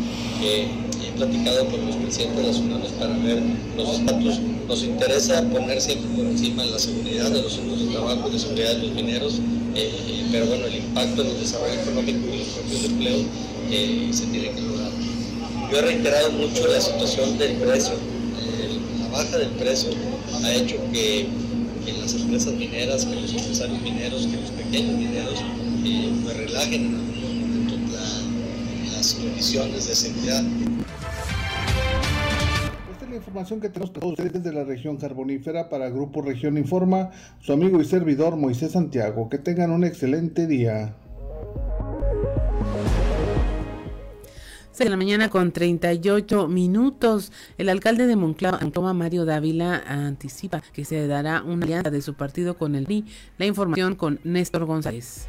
[0.42, 0.68] eh,
[1.02, 3.42] he platicado con los presidentes de las uniones para ver
[3.76, 4.40] los estatus.
[4.68, 8.76] Nos interesa poner siempre por encima la seguridad de los centros de trabajo la seguridad
[8.76, 9.40] de los mineros,
[9.74, 13.22] eh, pero bueno, el impacto en el desarrollo económico y los propios empleos
[14.16, 14.90] se tiene que lograr.
[15.70, 17.94] Yo he reiterado mucho la situación del precio.
[19.00, 19.90] la baja del precio
[20.44, 21.26] ha hecho que
[21.86, 25.38] que las empresas mineras, que los empresarios mineros, que los pequeños mineros
[25.86, 27.74] eh, pues relajen en algún momento
[28.92, 30.42] las condiciones de seguridad.
[32.90, 36.58] Esta es la información que tenemos para ustedes desde la región carbonífera para Grupo Región
[36.58, 39.28] Informa, su amigo y servidor Moisés Santiago.
[39.28, 40.96] Que tengan un excelente día.
[44.84, 47.32] de la mañana con 38 minutos.
[47.58, 52.56] El alcalde de Monclova, Mario Dávila, anticipa que se dará una alianza de su partido
[52.58, 53.04] con el PRI.
[53.38, 55.26] La información con Néstor González.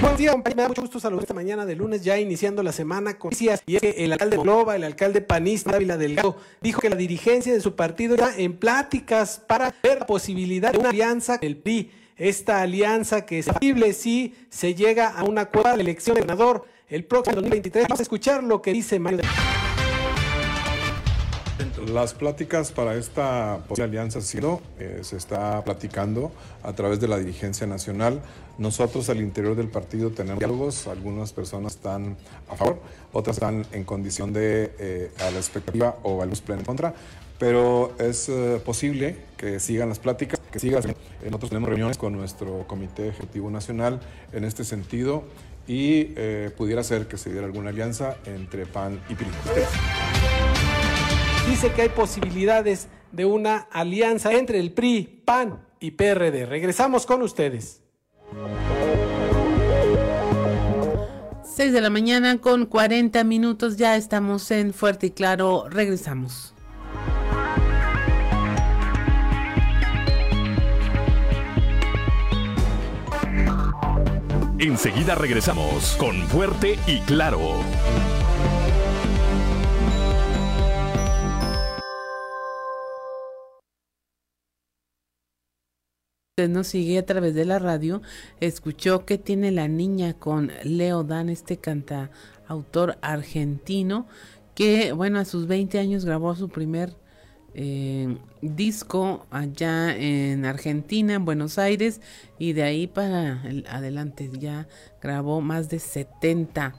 [0.00, 3.18] Buen día, Me da mucho gusto saludar esta mañana de lunes, ya iniciando la semana
[3.18, 3.62] con noticias.
[3.66, 6.96] Y es que el alcalde de Monclova, el alcalde panista Dávila Delgado, dijo que la
[6.96, 11.46] dirigencia de su partido está en pláticas para ver la posibilidad de una alianza con
[11.46, 11.90] el PRI.
[12.16, 16.64] Esta alianza que es factible si se llega a una acuerdo de elección de gobernador
[16.88, 17.84] el próximo 2023.
[17.84, 19.20] Vamos a escuchar lo que dice Mario.
[21.92, 26.30] Las pláticas para esta posible alianza sido, eh, se está platicando
[26.62, 28.20] a través de la dirigencia nacional.
[28.58, 32.16] Nosotros al interior del partido tenemos diálogos, algunas personas están
[32.48, 32.78] a favor,
[33.12, 36.94] otras están en condición de eh, a la expectativa o algunos planes en contra,
[37.40, 40.82] pero es eh, posible que sigan las pláticas, que sigan.
[41.24, 43.98] Nosotros tenemos reuniones con nuestro Comité Ejecutivo Nacional
[44.32, 45.24] en este sentido
[45.66, 49.28] y eh, pudiera ser que se diera alguna alianza entre PAN y PRI.
[51.50, 56.46] Dice que hay posibilidades de una alianza entre el PRI, PAN y PRD.
[56.46, 57.82] Regresamos con ustedes.
[61.42, 66.54] 6 de la mañana con 40 minutos, ya estamos en Fuerte y Claro, regresamos.
[74.60, 77.40] Enseguida regresamos con Fuerte y Claro.
[86.30, 88.02] Usted nos sigue a través de la radio,
[88.38, 94.06] escuchó que tiene la niña con Leo Dan, este cantautor argentino,
[94.54, 96.96] que bueno, a sus 20 años grabó su primer
[97.54, 102.00] eh, disco allá en Argentina, en Buenos Aires,
[102.38, 104.68] y de ahí para adelante ya
[105.02, 106.74] grabó más de 70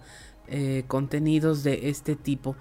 [0.51, 2.55] eh, contenidos de este tipo.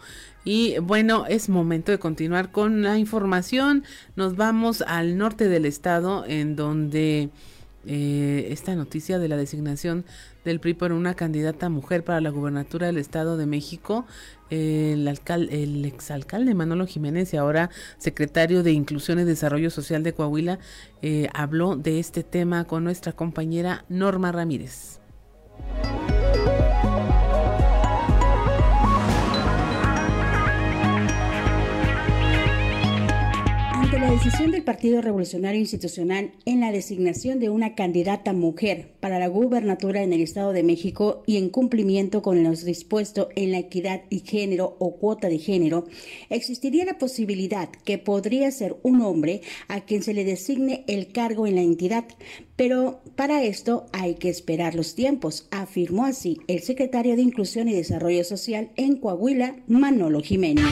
[0.44, 3.84] Y bueno, es momento de continuar con la información.
[4.16, 7.30] Nos vamos al norte del estado, en donde
[7.86, 10.04] eh, esta noticia de la designación
[10.44, 14.06] del PRI por una candidata mujer para la gubernatura del Estado de México,
[14.50, 20.58] el, alcalde, exalcalde Manolo Jiménez y ahora secretario de Inclusión y Desarrollo Social de Coahuila,
[21.02, 25.00] eh, habló de este tema con nuestra compañera Norma Ramírez.
[34.22, 40.02] Decisión del Partido Revolucionario Institucional en la designación de una candidata mujer para la gubernatura
[40.02, 44.18] en el Estado de México y en cumplimiento con lo dispuesto en la equidad y
[44.20, 45.86] género o cuota de género,
[46.28, 51.46] existiría la posibilidad que podría ser un hombre a quien se le designe el cargo
[51.46, 52.04] en la entidad,
[52.56, 57.72] pero para esto hay que esperar los tiempos, afirmó así el secretario de Inclusión y
[57.72, 60.66] Desarrollo Social en Coahuila, Manolo Jiménez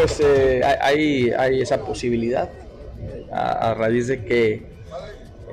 [0.00, 2.48] pues eh, hay, esa posibilidad
[3.30, 4.62] a, raíz de que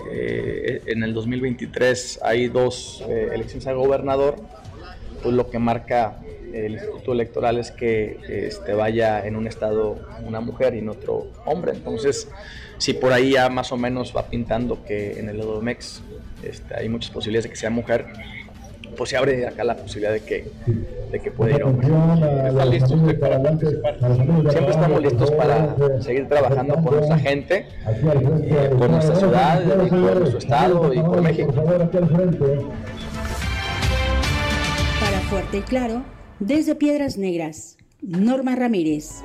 [0.10, 4.36] eh, en el 2023 hay dos eh, elecciones a gobernador,
[5.22, 6.20] pues lo que marca
[6.54, 11.28] el Instituto Electoral es que este, vaya en un estado una mujer y en otro
[11.46, 11.74] hombre.
[11.74, 12.30] Entonces,
[12.78, 16.02] si por ahí ya más o menos va pintando que en el Odomex
[16.42, 18.06] este, hay muchas posibilidades de que sea mujer,
[18.96, 20.46] pues se abre acá la posibilidad de que,
[21.12, 21.88] de que pueda ir hombre.
[22.48, 23.98] ¿Está listo usted para participar?
[24.00, 30.38] Siempre estamos listos para seguir trabajando por nuestra gente, eh, por nuestra ciudad, por nuestro
[30.38, 31.54] estado y por México.
[35.00, 36.04] Para Fuerte y Claro,
[36.40, 39.24] desde Piedras Negras, Norma Ramírez.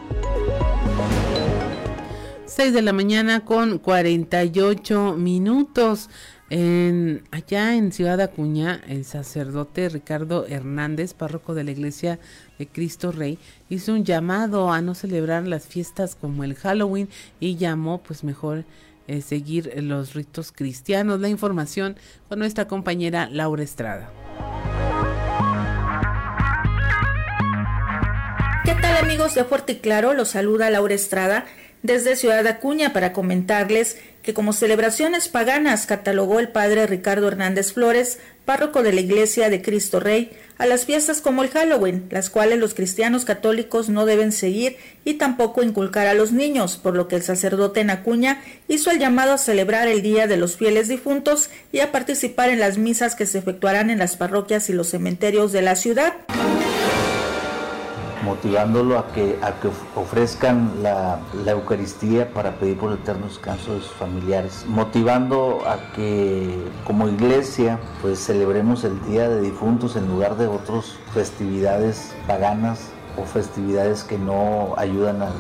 [2.54, 6.10] 6 de la mañana con 48 minutos.
[6.52, 12.18] Allá en Ciudad Acuña, el sacerdote Ricardo Hernández, párroco de la iglesia
[12.58, 13.38] de Cristo Rey,
[13.70, 17.08] hizo un llamado a no celebrar las fiestas como el Halloween
[17.40, 18.66] y llamó pues mejor
[19.08, 21.20] eh, seguir los ritos cristianos.
[21.20, 21.96] La información
[22.28, 24.12] con nuestra compañera Laura Estrada.
[28.62, 30.12] ¿Qué tal amigos de Fuerte y Claro?
[30.12, 31.46] Los saluda Laura Estrada
[31.82, 38.18] desde Ciudad Acuña para comentarles que como celebraciones paganas catalogó el padre Ricardo Hernández Flores,
[38.44, 42.58] párroco de la Iglesia de Cristo Rey, a las fiestas como el Halloween, las cuales
[42.58, 47.16] los cristianos católicos no deben seguir y tampoco inculcar a los niños, por lo que
[47.16, 51.50] el sacerdote en Acuña hizo el llamado a celebrar el Día de los Fieles Difuntos
[51.72, 55.52] y a participar en las misas que se efectuarán en las parroquias y los cementerios
[55.52, 56.14] de la ciudad
[58.22, 63.80] motivándolo a que, a que ofrezcan la, Eucaristía para pedir por el eterno descanso de
[63.80, 66.56] sus familiares, motivando a que
[66.86, 73.24] como iglesia pues celebremos el Día de Difuntos en lugar de otras festividades paganas o
[73.24, 75.32] festividades que no ayudan al,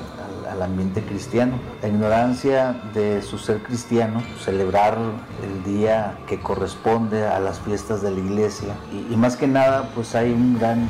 [0.62, 1.54] ambiente cristiano.
[1.80, 4.98] La ignorancia de su ser cristiano, celebrar
[5.42, 9.90] el día que corresponde a las fiestas de la iglesia y, y más que nada
[9.94, 10.88] pues hay un gran,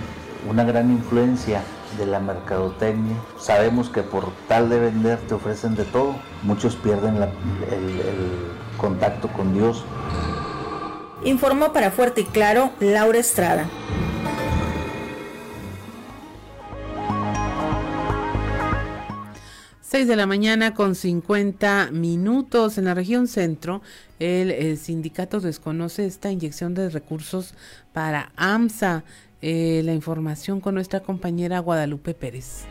[0.50, 1.62] una gran influencia
[1.98, 3.16] de la mercadotecnia.
[3.38, 6.16] Sabemos que por tal de vender te ofrecen de todo.
[6.42, 7.30] Muchos pierden el,
[8.78, 9.84] contacto con Dios.
[11.24, 13.68] Informó para Fuerte y Claro Laura Estrada.
[19.80, 23.82] Seis de la mañana con 50 minutos en la región centro.
[24.18, 27.54] el, sindicato desconoce esta inyección de recursos
[27.92, 29.04] para AMSA.
[29.42, 32.64] Eh, la información con nuestra compañera Guadalupe Pérez.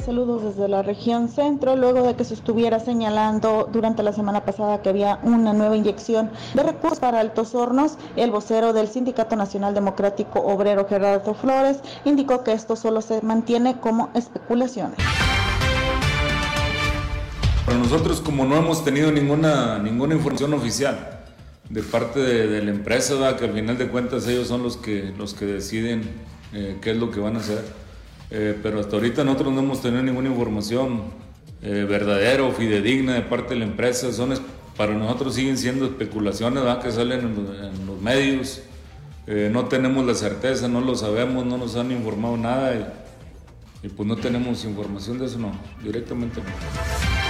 [0.00, 4.82] Saludos desde la región centro, luego de que se estuviera señalando durante la semana pasada
[4.82, 9.74] que había una nueva inyección de recursos para Altos Hornos, el vocero del Sindicato Nacional
[9.74, 14.98] Democrático Obrero Gerardo Flores indicó que esto solo se mantiene como especulaciones.
[17.64, 21.20] Para nosotros, como no hemos tenido ninguna, ninguna información oficial
[21.68, 25.34] de parte de, la empresa, que al final de cuentas ellos son los que, los
[25.34, 26.02] que deciden
[26.52, 27.85] eh, qué es lo que van a hacer
[28.30, 31.02] eh, pero hasta ahorita nosotros no hemos tenido ninguna información
[31.62, 34.12] eh, verdadera o fidedigna de parte de la empresa.
[34.12, 34.34] Son
[34.76, 36.82] para nosotros siguen siendo especulaciones ¿verdad?
[36.82, 38.62] que salen en, los medios.
[39.26, 42.74] Eh, no tenemos la certeza, no lo sabemos, no nos han informado nada
[43.82, 45.52] y, y pues no tenemos información de eso, no,
[45.82, 47.25] directamente no.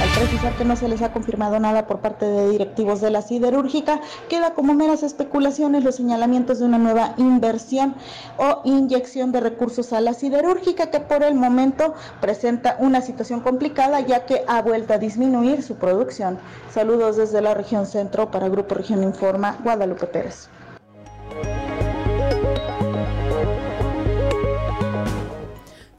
[0.00, 3.22] Al precisar que no se les ha confirmado nada por parte de directivos de la
[3.22, 7.94] siderúrgica, queda como meras especulaciones los señalamientos de una nueva inversión
[8.36, 14.00] o inyección de recursos a la siderúrgica que por el momento presenta una situación complicada
[14.00, 16.38] ya que ha vuelto a disminuir su producción.
[16.72, 20.48] Saludos desde la región centro para Grupo Región Informa, Guadalupe Pérez.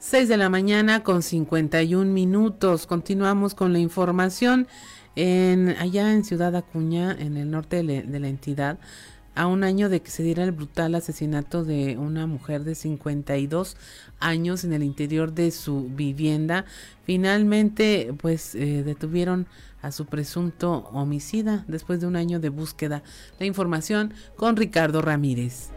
[0.08, 2.86] 6 de la mañana con 51 minutos.
[2.86, 4.68] Continuamos con la información.
[5.16, 8.78] En, allá en Ciudad Acuña, en el norte de, la entidad,
[9.34, 13.76] a un año de que se diera el brutal asesinato de una mujer de 52
[14.20, 16.66] años en el interior de su vivienda,
[17.02, 19.48] finalmente pues eh, detuvieron
[19.82, 23.02] a su presunto homicida después de un año de búsqueda.
[23.40, 25.72] La información con Ricardo Ramírez.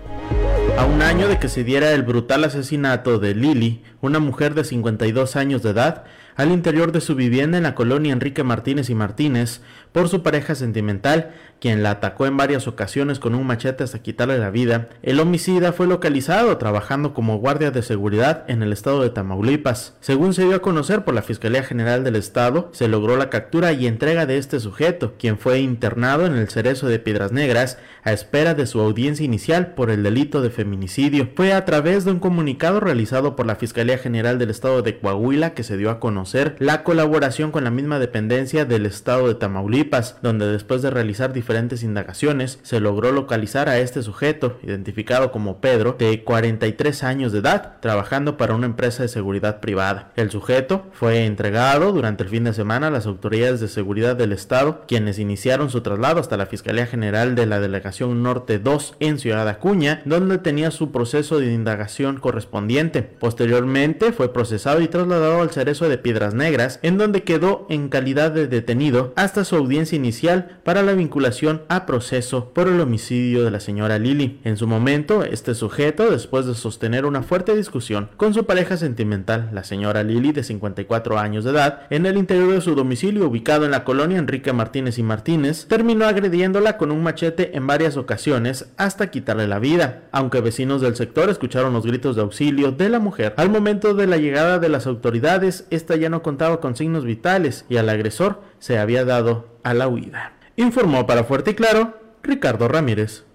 [0.77, 4.63] A un año de que se diera el brutal asesinato de Lili, una mujer de
[4.63, 6.03] 52 años de edad,
[6.35, 9.61] al interior de su vivienda en la colonia Enrique Martínez y Martínez,
[9.91, 14.37] por su pareja sentimental, quien la atacó en varias ocasiones con un machete hasta quitarle
[14.37, 19.09] la vida, el homicida fue localizado trabajando como guardia de seguridad en el estado de
[19.09, 19.95] Tamaulipas.
[19.99, 23.73] Según se dio a conocer por la Fiscalía General del Estado, se logró la captura
[23.73, 28.13] y entrega de este sujeto, quien fue internado en el cerezo de Piedras Negras a
[28.13, 31.29] espera de su audiencia inicial por el delito de feminicidio.
[31.35, 35.53] Fue a través de un comunicado realizado por la Fiscalía General del Estado de Coahuila
[35.53, 39.78] que se dio a conocer la colaboración con la misma dependencia del Estado de Tamaulipas,
[40.21, 45.95] donde después de realizar diferentes indagaciones se logró localizar a este sujeto, identificado como Pedro,
[45.97, 50.11] de 43 años de edad, trabajando para una empresa de seguridad privada.
[50.15, 54.33] El sujeto fue entregado durante el fin de semana a las autoridades de seguridad del
[54.33, 59.19] Estado, quienes iniciaron su traslado hasta la Fiscalía General de la Delegación Norte 2 en
[59.19, 63.01] Ciudad Acuña, donde tenía su proceso de indagación correspondiente.
[63.01, 68.31] Posteriormente fue procesado y trasladado al cerezo de Piedras Negras, en donde quedó en calidad
[68.31, 73.51] de detenido hasta su audiencia inicial para la vinculación a proceso por el homicidio de
[73.51, 74.39] la señora Lili.
[74.43, 79.51] En su momento, este sujeto, después de sostener una fuerte discusión con su pareja sentimental,
[79.53, 83.65] la señora Lili, de 54 años de edad, en el interior de su domicilio ubicado
[83.65, 88.71] en la colonia Enrique Martínez y Martínez, terminó agrediéndola con un machete en varias ocasiones
[88.77, 92.97] hasta quitarle la vida, aunque vecinos del sector escucharon los gritos de auxilio de la
[92.97, 93.35] mujer.
[93.37, 97.65] Al momento de la llegada de las autoridades, esta ya no contaba con signos vitales
[97.69, 100.33] y al agresor se había dado a la huida.
[100.55, 103.25] Informó para Fuerte y Claro Ricardo Ramírez.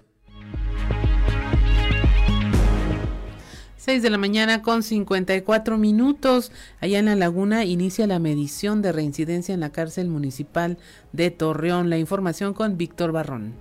[3.77, 6.51] 6 de la mañana con 54 minutos.
[6.81, 10.79] Allá en la laguna inicia la medición de reincidencia en la cárcel municipal
[11.11, 11.91] de Torreón.
[11.91, 13.53] La información con Víctor Barrón.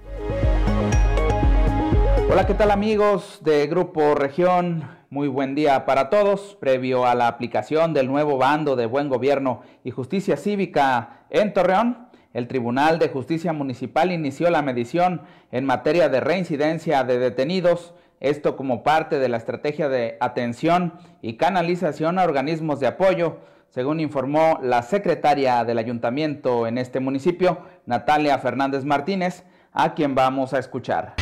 [2.30, 4.93] Hola, ¿qué tal amigos de Grupo Región?
[5.14, 6.56] Muy buen día para todos.
[6.58, 12.08] Previo a la aplicación del nuevo bando de buen gobierno y justicia cívica en Torreón,
[12.32, 18.56] el Tribunal de Justicia Municipal inició la medición en materia de reincidencia de detenidos, esto
[18.56, 23.36] como parte de la estrategia de atención y canalización a organismos de apoyo,
[23.68, 30.54] según informó la secretaria del ayuntamiento en este municipio, Natalia Fernández Martínez, a quien vamos
[30.54, 31.14] a escuchar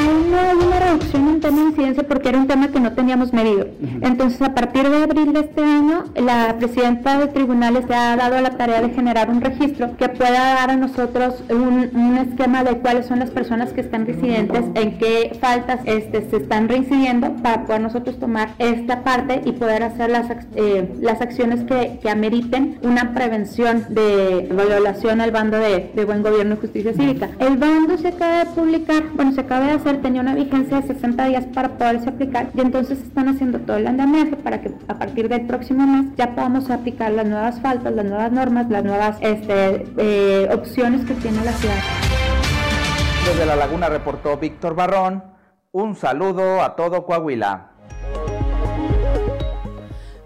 [0.00, 3.32] no hay una reducción en tema de incidencia porque era un tema que no teníamos
[3.32, 3.66] medido.
[4.00, 8.40] Entonces, a partir de abril de este año, la presidenta de tribunales se ha dado
[8.40, 11.82] la tarea de generar un registro que pueda dar a nosotros un,
[12.22, 16.68] esquema de cuáles son las personas que están residentes, en qué faltas este, se están
[16.68, 21.98] reincidiendo para poder nosotros tomar esta parte y poder hacer las, eh, las acciones que,
[22.00, 27.30] que, ameriten una prevención de violación al bando de, de buen gobierno y justicia cívica.
[27.38, 30.86] El bando se acaba de publicar, bueno, se acaba de hacer tenía una vigencia de
[30.86, 34.94] 60 días para poderse aplicar y entonces están haciendo todo el andamiaje para que a
[34.94, 39.16] partir del próximo mes ya podamos aplicar las nuevas faltas, las nuevas normas, las nuevas
[39.20, 41.74] este, eh, opciones que tiene la ciudad.
[43.26, 45.24] Desde La Laguna reportó Víctor Barrón.
[45.72, 47.70] Un saludo a todo Coahuila.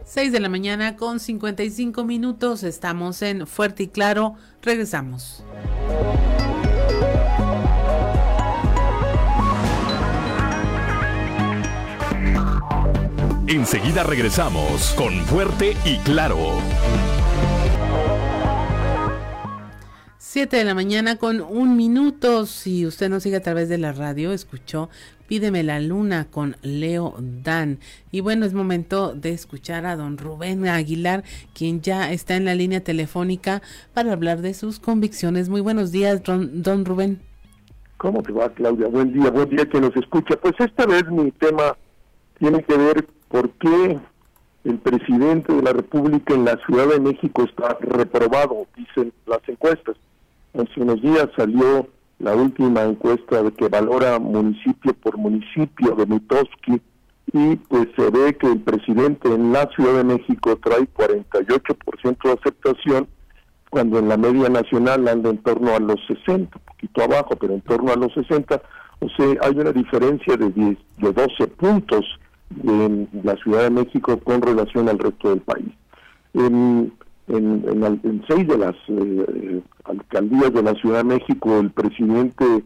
[0.04, 2.62] 6 de la mañana con 55 minutos.
[2.62, 4.34] Estamos en Fuerte y Claro.
[4.62, 5.44] Regresamos.
[13.48, 16.36] Enseguida regresamos con Fuerte y Claro.
[20.18, 22.44] 7 de la mañana con un minuto.
[22.46, 24.90] Si usted nos sigue a través de la radio, escuchó
[25.28, 27.78] Pídeme la luna con Leo Dan.
[28.10, 31.22] Y bueno, es momento de escuchar a don Rubén Aguilar,
[31.54, 33.62] quien ya está en la línea telefónica
[33.94, 35.48] para hablar de sus convicciones.
[35.48, 37.20] Muy buenos días, don, don Rubén.
[37.96, 38.88] ¿Cómo te va, Claudia?
[38.88, 40.34] Buen día, buen día que nos escucha.
[40.36, 41.76] Pues esta vez mi tema
[42.40, 43.98] tiene que ver por qué
[44.64, 49.96] el presidente de la República en la Ciudad de México está reprobado, dicen las encuestas.
[50.54, 56.06] Hace unos días salió la última encuesta de que valora municipio por municipio de
[57.32, 62.32] y pues se ve que el presidente en la Ciudad de México trae 48% de
[62.32, 63.08] aceptación
[63.68, 67.54] cuando en la media nacional anda en torno a los 60, un poquito abajo, pero
[67.54, 68.62] en torno a los 60,
[69.00, 72.04] o sea, hay una diferencia de, 10, de 12 puntos
[72.62, 75.72] en la Ciudad de México con relación al resto del país.
[76.34, 76.92] En,
[77.28, 82.64] en, seis de las eh, alcaldías de la Ciudad de México el presidente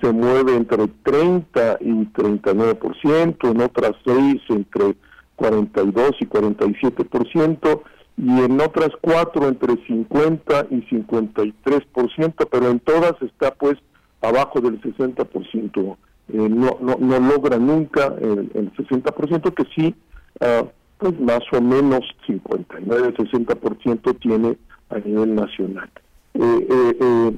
[0.00, 4.94] se mueve entre 30 y 39%, en otras seis entre
[5.36, 7.82] 42 y 47%,
[8.18, 13.76] y en otras cuatro entre 50 y 53%, pero en todas está pues
[14.22, 15.96] abajo del 60%.
[16.32, 19.94] Eh, no, no, no logra nunca el, el 60% que sí,
[20.40, 20.66] uh,
[20.98, 24.56] pues más o menos 59-60% tiene
[24.90, 25.90] a nivel nacional.
[26.34, 27.36] Eh, eh, eh,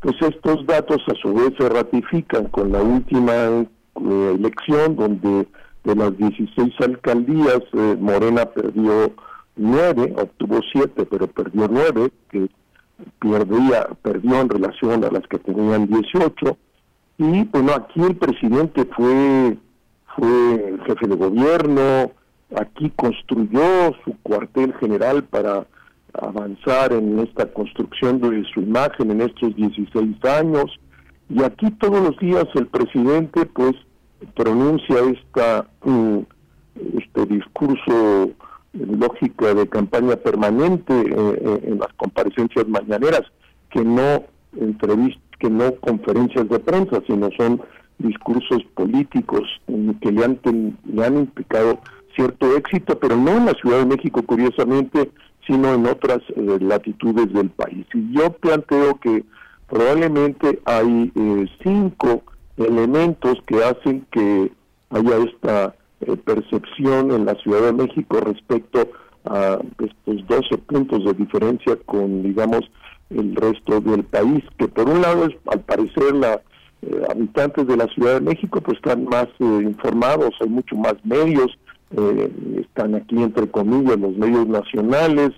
[0.00, 5.48] pues estos datos a su vez se ratifican con la última eh, elección donde
[5.84, 7.62] de las 16 alcaldías
[8.00, 9.12] Morena perdió
[9.56, 12.48] 9, obtuvo 7, pero perdió 9, que
[13.20, 16.56] perdía, perdió en relación a las que tenían 18.
[17.18, 19.56] Y bueno, aquí el presidente fue,
[20.14, 22.12] fue el jefe de gobierno,
[22.54, 25.66] aquí construyó su cuartel general para
[26.12, 30.78] avanzar en esta construcción de su imagen en estos 16 años.
[31.28, 33.74] Y aquí todos los días el presidente pues
[34.34, 36.18] pronuncia esta mm,
[36.98, 38.30] este discurso
[38.72, 43.22] lógica de campaña permanente eh, eh, en las comparecencias mañaneras,
[43.70, 44.24] que no
[44.60, 47.60] entrevistas, que no conferencias de prensa, sino son
[47.98, 49.42] discursos políticos
[50.00, 50.38] que le han,
[50.84, 51.80] le han implicado
[52.14, 55.10] cierto éxito, pero no en la Ciudad de México, curiosamente,
[55.46, 57.86] sino en otras eh, latitudes del país.
[57.94, 59.24] Y yo planteo que
[59.68, 61.12] probablemente hay
[61.62, 62.22] cinco
[62.56, 64.52] elementos que hacen que
[64.90, 68.88] haya esta eh, percepción en la Ciudad de México respecto
[69.24, 72.60] a estos 12 puntos de diferencia con, digamos,
[73.10, 76.40] el resto del país, que por un lado es, al parecer, la
[76.82, 80.94] eh, habitantes de la Ciudad de México pues están más eh, informados, hay mucho más
[81.04, 81.56] medios,
[82.58, 85.30] están aquí entre comillas los medios nacionales,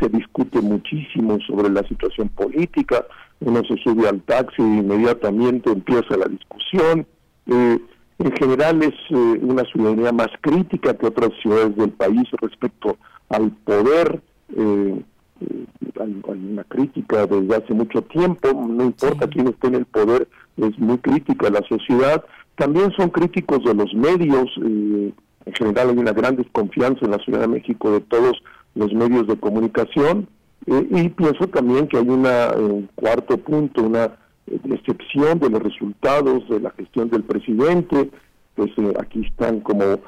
[0.00, 3.04] se discute muchísimo sobre la situación política,
[3.40, 7.06] uno se sube al taxi e inmediatamente empieza la discusión,
[7.46, 7.78] eh,
[8.18, 12.96] en general es eh, una ciudadanía más crítica que otras ciudades del país respecto
[13.28, 14.20] al poder.
[14.56, 15.02] Eh,
[15.40, 15.64] eh,
[16.00, 20.78] hay, una crítica desde hace mucho tiempo, no importa quién esté en el poder, es
[20.78, 22.24] muy crítica la sociedad.
[22.56, 25.14] También son críticos de los medios, en
[25.54, 28.42] general hay una gran desconfianza en la Ciudad de México de todos
[28.74, 30.28] los medios de comunicación.
[30.66, 34.10] y pienso también que hay una, un cuarto punto, una
[34.70, 38.10] excepción de los resultados de la gestión del presidente,
[38.54, 40.00] pues eh, aquí están como eh,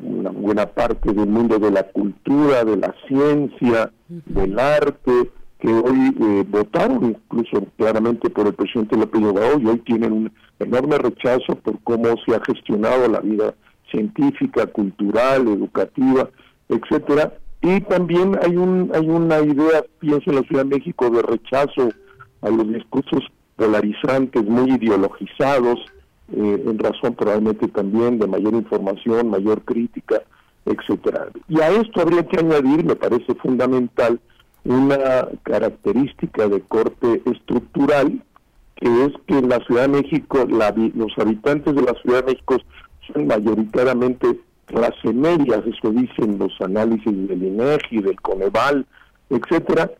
[0.00, 6.14] una buena parte del mundo de la cultura, de la ciencia, del arte, que hoy
[6.20, 11.54] eh, votaron incluso claramente por el presidente López Obrador y hoy tienen un enorme rechazo
[11.62, 13.54] por cómo se ha gestionado la vida
[13.90, 16.28] científica, cultural, educativa,
[16.68, 17.34] etcétera.
[17.60, 21.90] Y también hay un hay una idea, pienso en la Ciudad de México, de rechazo
[22.40, 23.22] a los discursos
[23.54, 25.78] polarizantes, muy ideologizados,
[26.30, 30.22] eh, en razón probablemente también de mayor información, mayor crítica,
[30.64, 31.28] etcétera.
[31.48, 34.20] Y a esto habría que añadir, me parece fundamental,
[34.64, 38.22] una característica de corte estructural,
[38.76, 42.56] que es que en la Ciudad de México, los habitantes de la Ciudad de México
[43.12, 48.86] son mayoritariamente clase media, eso dicen los análisis del INEGI, del Coneval,
[49.28, 49.90] etcétera,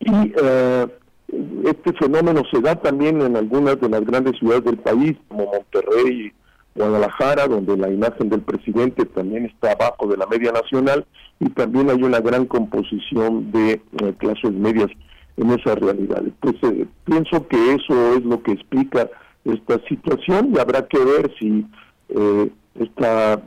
[0.00, 0.86] y eh,
[1.28, 6.32] este fenómeno se da también en algunas de las grandes ciudades del país, como Monterrey,
[6.74, 11.06] Guadalajara, donde la imagen del presidente también está abajo de la media nacional
[11.40, 14.88] y también hay una gran composición de eh, clases medias
[15.36, 16.32] en esas realidades.
[16.40, 19.08] Pues eh, pienso que eso es lo que explica
[19.44, 21.66] esta situación y habrá que ver si
[22.10, 23.42] eh, esta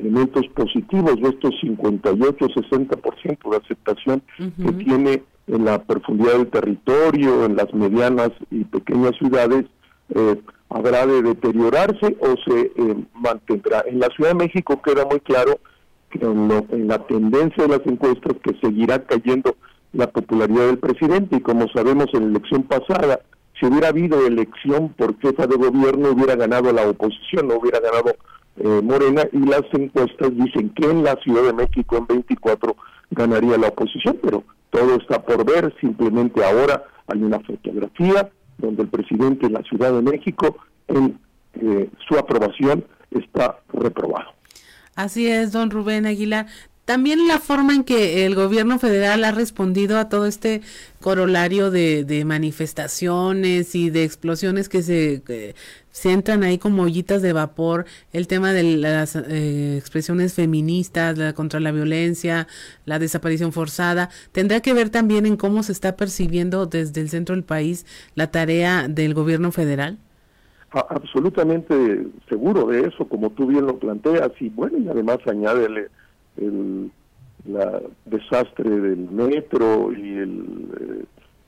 [0.00, 7.56] elementos positivos de estos 58-60% de aceptación que tiene en la profundidad del territorio, en
[7.56, 9.64] las medianas y pequeñas ciudades,
[10.14, 10.40] eh,
[10.70, 13.84] habrá de deteriorarse o se eh, mantendrá.
[13.86, 15.58] En la Ciudad de México queda muy claro
[16.10, 19.56] que en, la tendencia de las encuestas que seguirá cayendo
[19.92, 23.20] la popularidad del presidente y como sabemos en la elección pasada,
[23.58, 28.14] si hubiera habido elección por jefa de gobierno hubiera ganado la oposición, no hubiera ganado
[28.60, 32.76] eh, Morena y las encuestas dicen que en la Ciudad de México en 24
[33.10, 38.88] ganaría la oposición, pero todo está por ver, simplemente ahora hay una fotografía donde el
[38.88, 40.56] presidente de la Ciudad de México
[40.88, 41.18] en
[41.54, 44.30] eh, su aprobación está reprobado.
[44.94, 46.46] Así es, don Rubén Aguilar.
[46.88, 50.62] También la forma en que el gobierno federal ha respondido a todo este
[51.02, 55.54] corolario de, manifestaciones y de explosiones que se,
[56.04, 57.84] entran ahí como ollitas de vapor,
[58.14, 62.46] el tema de las eh, expresiones feministas, la, contra la violencia,
[62.86, 67.34] la desaparición forzada, tendrá que ver también en cómo se está percibiendo desde el centro
[67.34, 67.84] del país
[68.14, 69.98] la tarea del gobierno federal.
[70.70, 75.88] Absolutamente seguro de eso, como tú bien lo planteas, y bueno, y además añádele
[76.38, 76.90] el
[77.44, 81.04] la desastre del metro y el eh,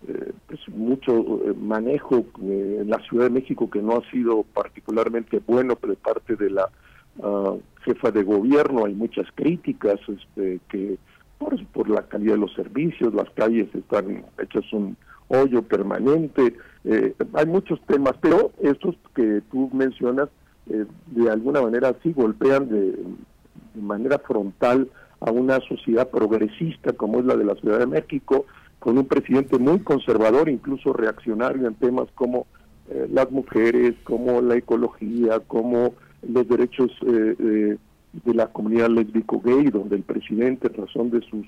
[0.08, 5.40] eh, pues mucho eh, manejo en la Ciudad de México que no ha sido particularmente
[5.46, 6.70] bueno de parte de la
[7.22, 10.96] ah, jefa de gobierno, hay muchas críticas este, que
[11.38, 14.96] por, por la calidad de los servicios, las calles están hechas un
[15.28, 16.54] hoyo permanente,
[17.34, 20.28] hay muchos temas, pero estos que tú mencionas
[20.70, 22.94] eh, de alguna manera sí golpean de,
[23.80, 24.88] manera frontal
[25.20, 28.46] a una sociedad progresista como es la de la Ciudad de México,
[28.78, 32.46] con un presidente muy conservador, incluso reaccionario en temas como
[32.88, 35.94] eh, las mujeres, como la ecología, como
[36.26, 37.78] los derechos de
[38.34, 41.46] la comunidad lésbico-gay, donde el presidente, en razón de sus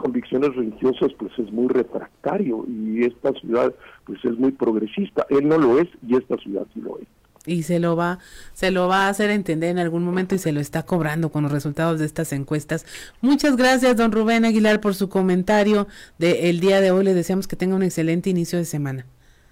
[0.00, 3.74] convicciones religiosas pues es muy refractario y esta ciudad
[4.04, 5.26] pues es muy progresista.
[5.28, 7.06] Él no lo es y esta ciudad sí lo es.
[7.46, 8.18] Y se lo va,
[8.52, 11.42] se lo va a hacer entender en algún momento y se lo está cobrando con
[11.42, 12.84] los resultados de estas encuestas.
[13.22, 15.88] Muchas gracias, don Rubén Aguilar, por su comentario
[16.18, 17.04] del día de hoy.
[17.04, 19.06] Le deseamos que tenga un excelente inicio de semana.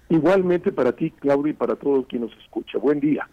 [0.09, 2.77] Igualmente para ti, Claudia, y para todos quien nos escucha.
[2.77, 3.27] Buen día.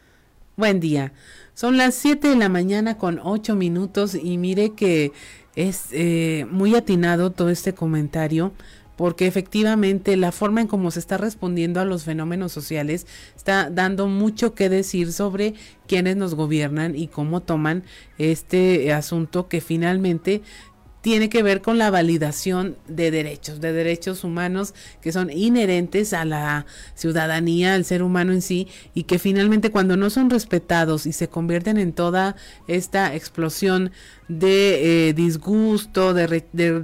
[0.56, 1.12] Buen día.
[1.52, 5.12] Son las 7 de la mañana con 8 minutos y mire que
[5.54, 8.52] es eh, muy atinado todo este comentario
[8.96, 14.08] porque efectivamente la forma en cómo se está respondiendo a los fenómenos sociales está dando
[14.08, 15.54] mucho que decir sobre
[15.86, 17.84] quienes nos gobiernan y cómo toman
[18.18, 20.42] este asunto que finalmente
[21.06, 26.24] tiene que ver con la validación de derechos, de derechos humanos que son inherentes a
[26.24, 26.66] la
[26.96, 31.28] ciudadanía, al ser humano en sí, y que finalmente cuando no son respetados y se
[31.28, 32.34] convierten en toda
[32.66, 33.92] esta explosión
[34.26, 36.26] de eh, disgusto, de,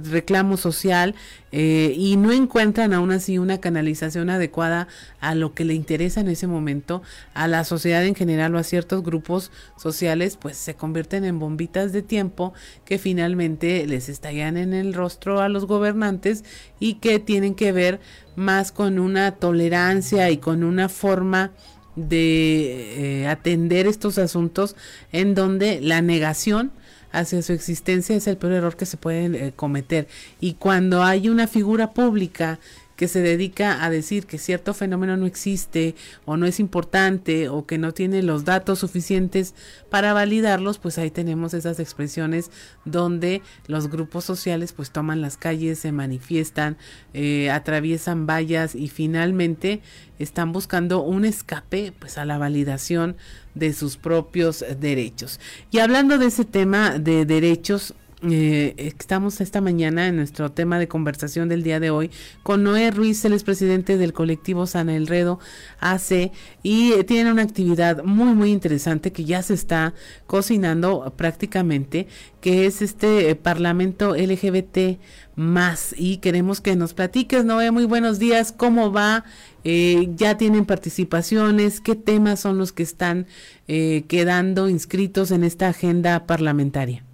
[0.05, 1.15] reclamo social
[1.55, 4.87] eh, y no encuentran aún así una canalización adecuada
[5.19, 7.03] a lo que le interesa en ese momento,
[7.35, 11.93] a la sociedad en general o a ciertos grupos sociales, pues se convierten en bombitas
[11.93, 16.43] de tiempo que finalmente les estallan en el rostro a los gobernantes
[16.79, 17.99] y que tienen que ver
[18.35, 21.51] más con una tolerancia y con una forma
[21.95, 24.75] de eh, atender estos asuntos
[25.11, 26.71] en donde la negación
[27.13, 30.07] hacia su existencia es el peor error que se puede eh, cometer.
[30.41, 32.59] Y cuando hay una figura pública
[32.95, 37.65] que se dedica a decir que cierto fenómeno no existe o no es importante o
[37.65, 39.55] que no tiene los datos suficientes
[39.89, 42.51] para validarlos, pues ahí tenemos esas expresiones
[42.85, 46.77] donde los grupos sociales pues toman las calles, se manifiestan,
[47.13, 49.81] eh, atraviesan vallas y finalmente
[50.19, 53.15] están buscando un escape pues a la validación
[53.55, 55.39] de sus propios derechos.
[55.71, 57.93] Y hablando de ese tema de derechos,
[58.25, 62.09] eh, estamos esta mañana en nuestro tema de conversación del día de hoy
[62.41, 65.39] con Noé Ruiz, el presidente del colectivo Sana Elredo
[65.81, 69.93] AC y eh, tiene una actividad muy muy interesante que ya se está
[70.25, 72.07] cocinando prácticamente,
[72.39, 74.99] que es este eh, Parlamento LGBT
[75.35, 75.93] más.
[75.97, 79.25] Y queremos que nos platiques, Noé, muy buenos días, ¿cómo va?
[79.65, 83.27] ya tienen participaciones, qué temas son los que están
[83.65, 87.05] quedando inscritos en esta agenda parlamentaria.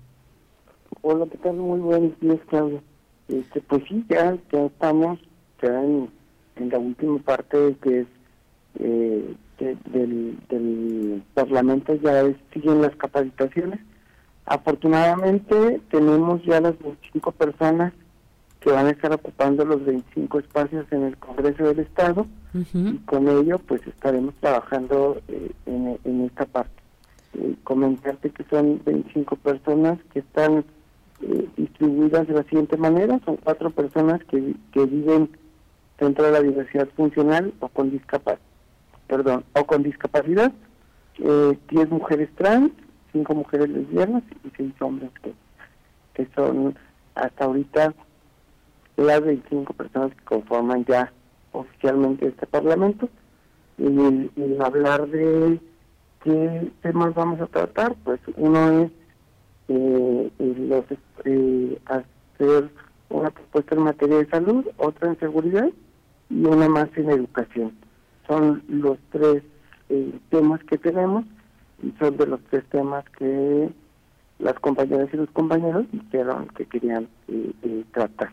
[1.01, 1.55] Hola, ¿qué tal?
[1.55, 2.81] Muy buenos días, Claudia.
[3.29, 5.17] Este, pues sí, ya, ya estamos
[5.61, 6.09] ya en,
[6.57, 8.07] la última parte que es
[8.79, 12.23] eh, del, del Parlamento, ya
[12.53, 13.79] siguen las capacitaciones.
[14.45, 17.93] Afortunadamente tenemos ya las 25 personas
[18.59, 22.27] que van a estar ocupando los 25 espacios en el Congreso del Estado
[22.73, 26.73] y con ello pues estaremos trabajando eh, en, en, esta parte.
[27.35, 30.65] Eh, comentarte que son 25 personas que están
[31.21, 33.19] eh, distribuidas de la siguiente manera.
[33.25, 35.29] Son cuatro personas que, que viven
[35.99, 38.39] dentro de la diversidad funcional o con discapacidad.
[39.07, 40.51] perdón, o con discapacidad,
[41.17, 42.71] eh, 10 mujeres trans,
[43.11, 45.33] 5 mujeres lesbianas y 6 hombres que,
[46.13, 46.75] que son
[47.15, 47.93] hasta ahorita
[48.97, 51.11] las 25 personas que conforman ya
[51.51, 53.09] oficialmente este Parlamento.
[53.77, 55.59] Y, y hablar de
[56.23, 58.91] qué temas vamos a tratar, pues uno es
[59.69, 60.85] eh, los,
[61.25, 62.69] eh, hacer
[63.09, 65.69] una propuesta en materia de salud, otra en seguridad
[66.29, 67.73] y una más en educación.
[68.27, 69.43] Son los tres
[69.89, 71.25] eh, temas que tenemos
[71.81, 73.69] y son de los tres temas que
[74.39, 78.31] las compañeras y los compañeros dijeron que querían eh, eh, tratar.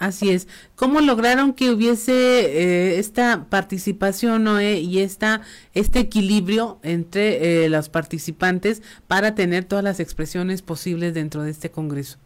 [0.00, 0.48] Así es.
[0.76, 5.42] ¿Cómo lograron que hubiese eh, esta participación Noé, y esta,
[5.74, 11.70] este equilibrio entre eh, los participantes para tener todas las expresiones posibles dentro de este
[11.70, 12.18] Congreso?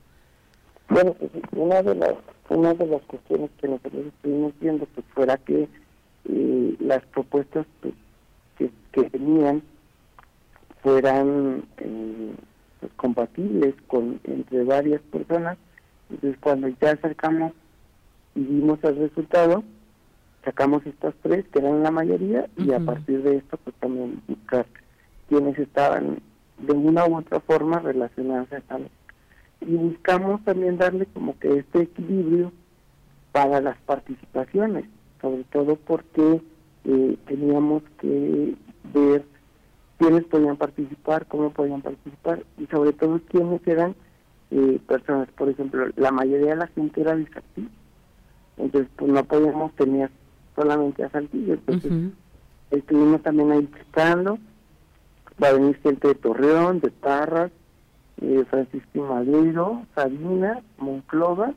[0.89, 1.17] Bueno,
[1.51, 2.15] una de las
[2.49, 5.69] una de las cuestiones que nosotros estuvimos viendo pues fuera que
[6.29, 7.95] eh, las propuestas pues,
[8.57, 9.63] que, que tenían
[10.81, 12.35] fueran eh,
[12.95, 15.59] compatibles con entre varias personas.
[16.09, 17.53] Entonces cuando ya acercamos
[18.35, 19.63] y vimos el resultado,
[20.45, 24.67] sacamos estas tres que eran la mayoría y a partir de esto pues también buscar
[25.29, 26.19] quienes estaban
[26.59, 28.79] de una u otra forma relacionados a esta.
[29.61, 32.53] Y buscamos también darle como que este equilibrio
[33.33, 34.85] para las participaciones,
[35.21, 36.41] sobre todo porque
[36.85, 38.55] eh, teníamos que
[38.93, 39.25] ver
[39.99, 43.95] quiénes podían participar, cómo podían participar y sobre todo quiénes eran
[44.51, 45.29] eh, personas.
[45.31, 47.69] Por ejemplo, la mayoría de la gente era Saltillo,
[48.57, 50.11] entonces pues no podíamos tener
[50.55, 51.93] solamente a Saltillo, entonces
[52.71, 54.39] estuvimos también ahí checando,
[55.43, 57.51] va a venir gente de Torreón, de Parras,
[58.21, 61.53] eh, Francisco Madero, Sabina, Monclova,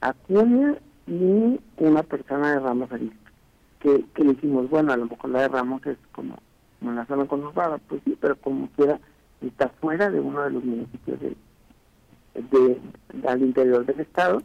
[0.00, 0.76] Acuña
[1.06, 3.30] y una persona de Ramos Arispe,
[3.80, 6.36] que, que le dijimos, bueno, a lo mejor la de Ramos es como,
[6.80, 9.00] la zona conurbada, pues sí, pero como quiera,
[9.40, 11.36] está fuera de uno de los municipios de,
[12.34, 12.80] de,
[13.26, 14.42] al interior del estado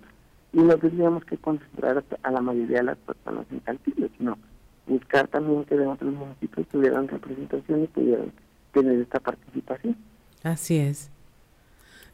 [0.54, 4.38] y no tendríamos que concentrar a la mayoría de las personas en Saltillo, sino
[4.86, 8.32] buscar también que de otros municipios tuvieran representación y pudieran
[8.74, 9.95] tener esta participación.
[10.43, 11.10] Así es.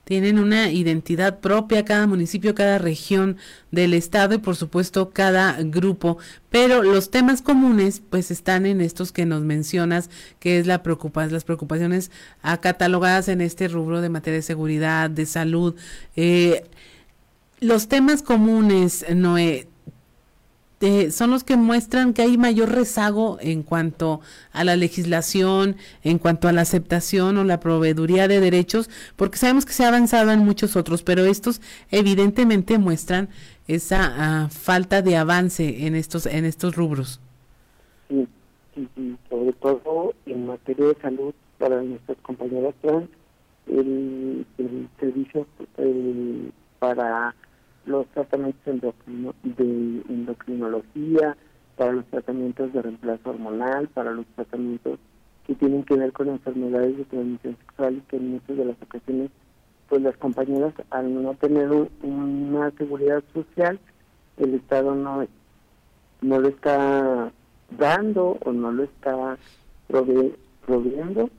[0.03, 3.35] Tienen una identidad propia cada municipio, cada región
[3.71, 6.17] del estado y por supuesto cada grupo,
[6.49, 10.09] pero los temas comunes pues están en estos que nos mencionas,
[10.39, 12.09] que es la preocupación, las preocupaciones
[12.61, 15.75] catalogadas en este rubro de materia de seguridad, de salud.
[16.15, 16.63] Eh,
[17.59, 19.67] los temas comunes, Noé,
[20.79, 26.19] eh, son los que muestran que hay mayor rezago en cuanto a la legislación, en
[26.19, 30.31] cuanto a la aceptación o la proveeduría de derechos, porque sabemos que se ha avanzado
[30.31, 33.29] en muchos otros, pero estos evidentemente muestran
[33.67, 37.19] esa ah, falta de avance en estos en estos rubros.
[38.07, 38.27] Sí,
[38.75, 43.09] sí, sobre todo en materia de salud para nuestras compañeras trans,
[43.65, 45.47] el, el servicio
[45.77, 47.33] el, para
[47.87, 51.35] los tratamientos endocrino, de endocrinología,
[51.75, 54.99] para los tratamientos de reemplazo hormonal, para los tratamientos
[55.45, 58.81] que tienen que ver con enfermedades de transmisión sexual y que en muchas de las
[58.81, 59.31] ocasiones
[59.87, 61.71] pues las compañeras al no tener
[62.03, 63.79] una seguridad social
[64.35, 65.25] el Estado no
[66.21, 67.31] no lo está
[67.77, 69.37] dando o no lo está
[69.87, 70.35] prove
[70.65, 71.29] proveyendo.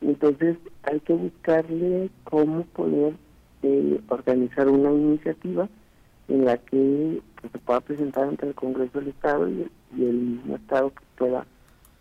[0.00, 3.14] Entonces hay que buscarle cómo poder
[3.62, 5.68] eh, organizar una iniciativa
[6.28, 10.56] en la que pues, se pueda presentar ante el Congreso del Estado y, el mismo
[10.56, 11.46] Estado que pueda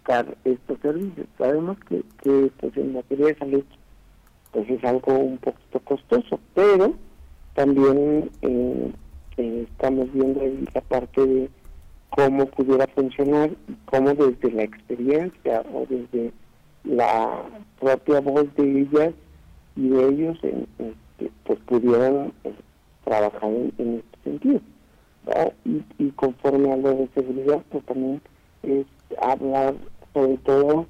[0.07, 1.28] dar estos servicios.
[1.38, 3.63] Sabemos que, que pues, en materia de salud
[4.51, 6.93] pues es algo un poquito costoso, pero
[7.55, 8.91] también eh,
[9.38, 11.49] eh, estamos viendo ahí la parte de
[12.09, 16.32] cómo pudiera funcionar y cómo desde la experiencia o desde
[16.84, 17.43] la
[17.80, 19.13] propia voz de ellas
[19.76, 20.67] y de ellos en,
[21.45, 22.53] pues pudieran eh,
[23.03, 24.59] trabajar en, en, sentido.
[25.63, 28.21] Y, y, conforme a lo de seguridad, pues también
[28.63, 28.86] es
[29.21, 29.76] hablar
[30.13, 30.86] sobre todo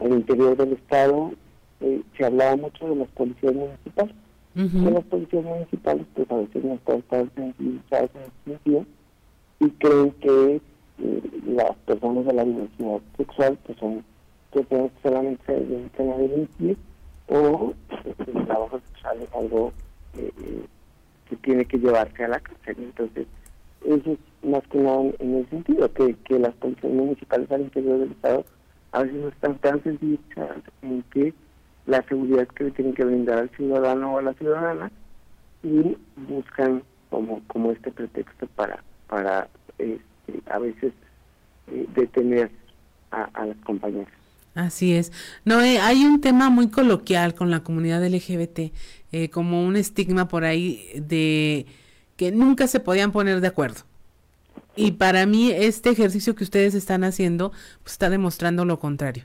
[0.00, 1.32] al interior del Estado,
[1.80, 4.14] eh, se hablaba mucho de las policías municipales.
[4.54, 8.86] Que las policías municipales pues a veces no están tan sensibilizadas en ese sentido
[9.60, 10.60] y creen que
[10.98, 14.04] eh, las personas de la diversidad sexual pues son
[14.52, 16.76] personas que solamente se dedican a delinquir
[17.28, 17.72] o
[18.34, 19.72] el trabajo sexual es algo
[20.16, 20.32] eh,
[21.28, 22.76] que tiene que llevarse a la cárcel.
[22.78, 23.26] Entonces,
[23.84, 27.98] eso es más que nada en el sentido que, que las policías municipales al interior
[27.98, 28.44] del Estado
[28.92, 31.34] a veces están tan sensibilizadas en que
[31.86, 34.90] la seguridad que le tienen que brindar al ciudadano o a la ciudadana
[35.62, 35.96] y
[36.28, 39.48] buscan como como este pretexto para para
[39.78, 40.00] este,
[40.50, 40.92] a veces
[41.68, 42.50] eh, detener
[43.10, 44.12] a, las compañeras.
[44.54, 45.12] Así es.
[45.44, 48.72] No, hay un tema muy coloquial con la comunidad LGBT,
[49.12, 51.66] eh, como un estigma por ahí de
[52.16, 53.82] que nunca se podían poner de acuerdo.
[54.76, 57.50] Y para mí este ejercicio que ustedes están haciendo
[57.82, 59.24] pues, está demostrando lo contrario.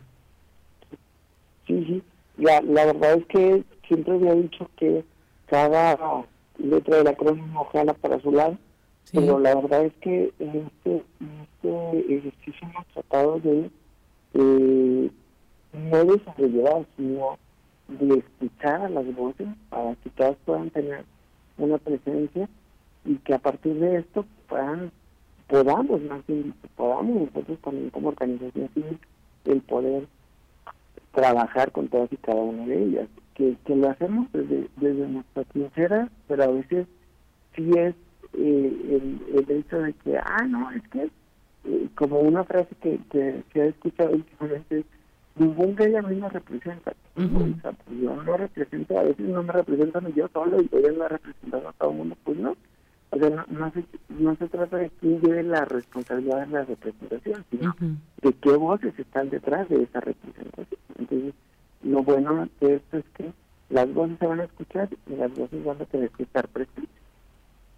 [1.68, 2.04] Sí, sí.
[2.38, 5.04] La, la verdad es que siempre había dicho que
[5.48, 6.26] cada
[6.58, 8.58] letra de la crónica jala para su lado,
[9.12, 11.04] pero la verdad es que en este,
[11.44, 13.70] este ejercicio hemos tratado de
[14.34, 15.12] eh,
[15.74, 17.38] no desarrollar, sino
[17.88, 21.04] de escuchar a las voces para que todas puedan tener
[21.58, 22.50] una presencia
[23.06, 24.92] y que a partir de esto puedan,
[25.48, 29.00] podamos más bien, podamos nosotros también como organización civil
[29.46, 30.08] el poder
[31.14, 35.44] trabajar con todas y cada una de ellas, que, que lo hacemos desde, desde nuestra
[35.46, 36.88] trinchera, pero a veces
[37.56, 37.94] sí es
[38.34, 41.10] eh, el, el hecho de que, ah, no, es que,
[41.66, 44.86] eh, como una frase que, que se ha escuchado últimamente,
[45.36, 46.94] ningún gay a mí me representa.
[47.14, 51.08] Pues yo no represento, a veces no me represento ni yo solo y voy a
[51.08, 52.56] representando a todo el mundo, pues no.
[53.12, 56.66] O sea, no, no, se, no se trata de quién lleve la responsabilidad de la
[56.66, 60.80] representación, sino de qué voces están detrás de esa representación.
[60.98, 61.34] Entonces,
[61.84, 63.32] lo bueno de esto es que
[63.70, 67.03] las voces se van a escuchar y las voces van a tener que estar presentes.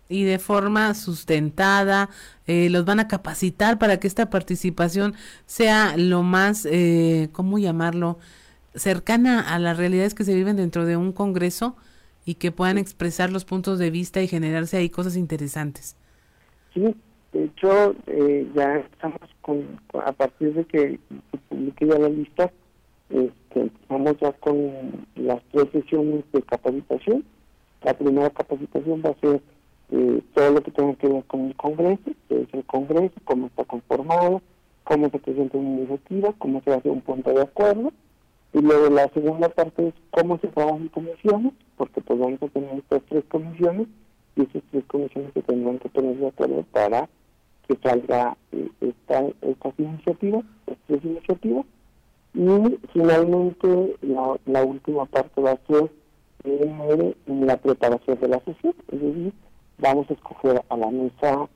[0.07, 2.09] Y de forma sustentada,
[2.45, 8.19] eh, los van a capacitar para que esta participación sea lo más, eh, ¿cómo llamarlo?,
[8.75, 11.75] cercana a las realidades que se viven dentro de un Congreso
[12.25, 15.95] y que puedan expresar los puntos de vista y generarse ahí cosas interesantes.
[16.73, 16.93] Sí,
[17.31, 20.99] de hecho, eh, ya estamos con, a partir de que
[21.31, 22.51] se publique ya la lista,
[23.09, 27.23] este, empezamos ya con las tres sesiones de capacitación.
[27.83, 29.41] La primera capacitación va a ser
[29.91, 33.47] eh, todo lo que tenga que ver con el Congreso, que es el Congreso, cómo
[33.47, 34.41] está conformado,
[34.83, 37.91] cómo se presenta una iniciativa, cómo se hace un punto de acuerdo.
[38.53, 42.77] Y luego la segunda parte es cómo se trabajan comisiones, porque pues vamos a tener
[42.77, 43.87] estas tres comisiones
[44.35, 47.09] y esas tres comisiones se tendrán que poner de acuerdo para
[47.67, 51.65] que salga eh, esta, estas iniciativas, estas tres iniciativas.
[52.33, 55.89] Y finalmente la, última parte va a ser
[56.43, 59.33] en la preparación de la sesión, es decir,
[59.77, 61.47] vamos a escoger a la mesa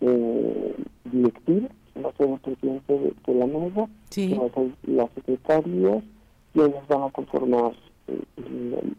[0.00, 1.68] eh, directiva,
[2.04, 6.04] va a ser el presidente de, la mesa, va a ser las secretarias,
[6.52, 7.72] quienes van a conformar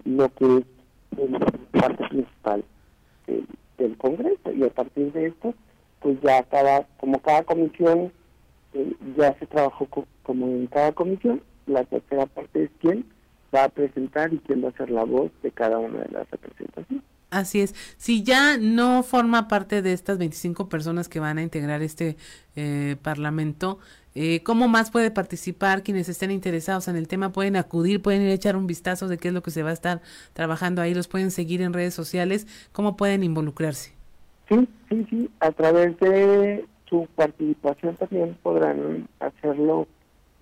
[0.05, 1.39] lo que es la
[1.82, 2.63] parte principal
[3.28, 4.51] del, Congreso.
[4.53, 5.53] Y a partir de esto
[6.01, 8.11] pues ya cada como cada comisión
[8.74, 9.88] eh, ya se trabajó
[10.24, 13.05] como en cada comisión la tercera parte es quién
[13.53, 16.30] va a presentar y quién va a ser la voz de cada una de las
[16.32, 17.75] representaciones Así es.
[17.97, 22.17] Si ya no forma parte de estas 25 personas que van a integrar este
[22.55, 23.80] eh, Parlamento,
[24.15, 25.84] eh, ¿Cómo más puede participar?
[25.84, 29.17] Quienes estén interesados en el tema pueden acudir, pueden ir a echar un vistazo de
[29.17, 30.01] qué es lo que se va a estar
[30.34, 33.93] trabajando ahí, los pueden seguir en redes sociales, ¿cómo pueden involucrarse?
[34.49, 39.88] Sí, sí, sí, a través de su participación también podrán hacerlo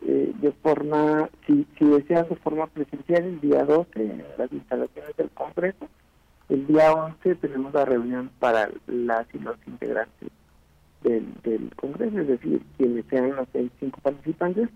[0.01, 5.15] eh, de forma, si, si desean de forma presencial el día 12 en las instalaciones
[5.17, 5.89] del Congreso,
[6.50, 10.30] el día 11 tenemos la reunión para las y los integrantes
[11.04, 13.48] del, Congreso, es decir, quienes sean los
[13.80, 14.70] cinco participantes,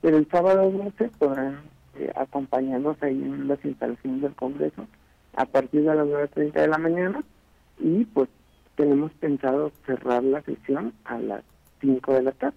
[0.00, 1.60] pero el sábado 12 podrán
[1.96, 4.86] eh, acompañarnos ahí en las instalaciones del Congreso
[5.34, 7.22] a partir de las 9.30 de la mañana
[7.78, 8.28] y pues
[8.76, 11.42] tenemos pensado cerrar la sesión a las
[11.80, 12.56] 5 de la tarde.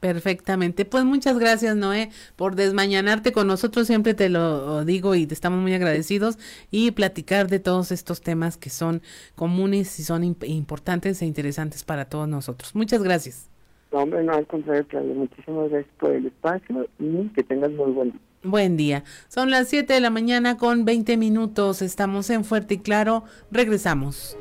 [0.00, 0.86] Perfectamente.
[0.86, 3.86] Pues muchas gracias, Noé, por desmañanarte con nosotros.
[3.86, 6.38] Siempre te lo digo y te estamos muy agradecidos
[6.70, 9.02] y platicar de todos estos temas que son
[9.34, 12.74] comunes y son importantes e interesantes para todos nosotros.
[12.74, 13.50] Muchas gracias.
[13.92, 15.14] No, hombre, no, al contrario, Claudia.
[15.14, 18.20] Muchísimas gracias por el espacio y que tengas muy buen día.
[18.42, 19.04] Buen día.
[19.28, 21.82] Son las 7 de la mañana con 20 minutos.
[21.82, 23.24] Estamos en Fuerte y Claro.
[23.50, 24.38] Regresamos.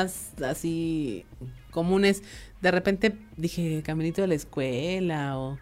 [0.00, 1.24] Así
[1.70, 2.22] comunes.
[2.60, 5.58] De repente dije caminito de la escuela o,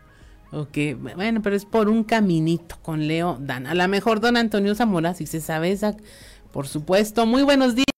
[0.52, 3.66] o que, bueno, pero es por un caminito con Leo Dan.
[3.66, 5.96] A lo mejor don Antonio Zamora, si se sabe esa,
[6.52, 7.26] por supuesto.
[7.26, 7.95] Muy buenos días.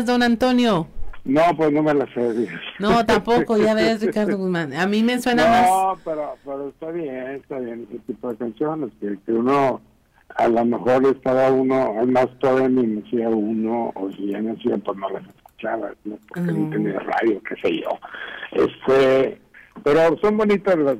[0.00, 0.88] Don Antonio?
[1.24, 2.48] No, pues no me la sé.
[2.80, 4.72] No, tampoco, ya ves, Ricardo Guzmán.
[4.74, 5.68] A mí me suena más.
[5.68, 7.86] No, pero, pero está bien, está bien.
[7.88, 9.80] Ese tipo de canciones que, uno
[10.36, 14.98] a lo mejor estaba uno, además todavía ni nacía uno, o si ya nacía, pues
[14.98, 16.18] no las escuchaba, ¿no?
[16.26, 17.98] porque no tenía radio, qué sé yo.
[18.52, 19.38] Este,
[19.84, 20.96] pero son bonitas las...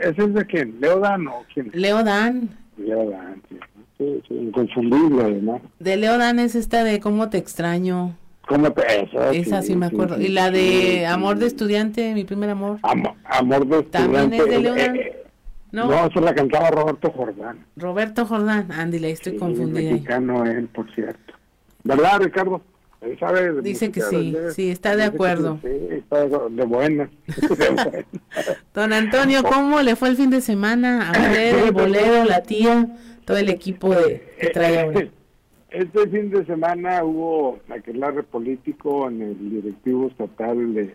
[0.00, 0.80] ¿Ese es de quién?
[0.80, 1.70] ¿Leo Dan o quién?
[1.74, 2.48] Leo Dan.
[2.78, 3.58] Leo Dan, sí.
[3.98, 5.60] Sí, sí, inconfundible, ¿no?
[5.78, 8.14] De Leo Dan es esta de Cómo te extraño.
[8.46, 10.20] ¿Cómo te Esa, Esa sí, me acuerdo.
[10.20, 12.78] y la de Amor de estudiante, mi primer amor.
[12.82, 13.90] amor de estudiante.
[13.90, 15.24] También es de eh, eh,
[15.72, 15.86] No.
[15.86, 17.64] no, esa la cantaba Roberto Jordán.
[17.76, 18.70] Roberto Jordán.
[18.70, 19.80] Andy, la estoy confundida.
[19.80, 19.92] ahí.
[19.94, 21.34] Mexicano él, por cierto.
[21.82, 22.60] ¿Verdad, Ricardo?
[23.20, 25.58] Sabe Dice que sí, sí, está de acuerdo.
[25.62, 27.08] Sí, está de buena.
[27.26, 27.90] De buena.
[28.74, 31.08] Don Antonio, ¿cómo le fue el fin de semana?
[31.08, 32.88] A usted, el bolero, la tía,
[33.26, 35.08] todo el equipo de, que trae ahora.
[35.70, 40.94] Este fin de semana hubo aquelarre político en el directivo estatal de,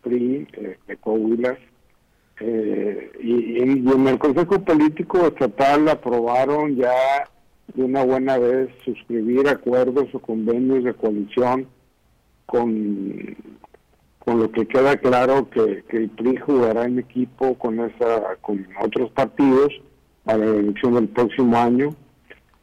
[0.00, 1.58] PRI, eh, de Coahuila,
[2.40, 6.92] eh, y, y en el Consejo Político Estatal aprobaron ya
[7.74, 11.66] de una buena vez suscribir acuerdos o convenios de coalición
[12.46, 13.36] con,
[14.20, 18.66] con lo que queda claro que, que el PRI jugará en equipo con esa con
[18.80, 19.72] otros partidos
[20.24, 21.94] para la elección del próximo año.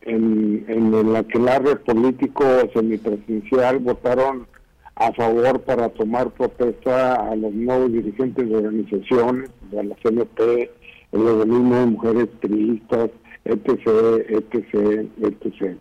[0.02, 2.44] En, en el aquelarre político
[2.74, 4.48] semipresidencial votaron
[4.96, 10.70] a favor para tomar protesta a los nuevos dirigentes de organizaciones, de la CNP,
[11.14, 13.10] el organismo de mujeres priistas,
[13.46, 13.88] etc.,
[14.30, 15.78] etc., etc.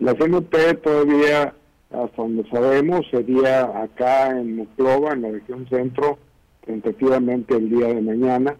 [0.00, 1.54] La CNP todavía,
[1.90, 6.18] hasta donde sabemos, sería acá en Monclova, en la región centro,
[6.66, 8.56] tentativamente el día de mañana,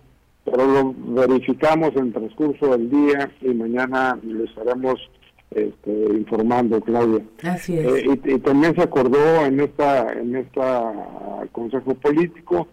[0.47, 4.94] pero lo verificamos en el transcurso del día y mañana lo estaremos
[5.51, 7.22] este, informando, Claudia.
[7.42, 7.86] Así es.
[7.86, 10.92] Eh, y, y también se acordó en esta en esta
[11.53, 12.68] consejo político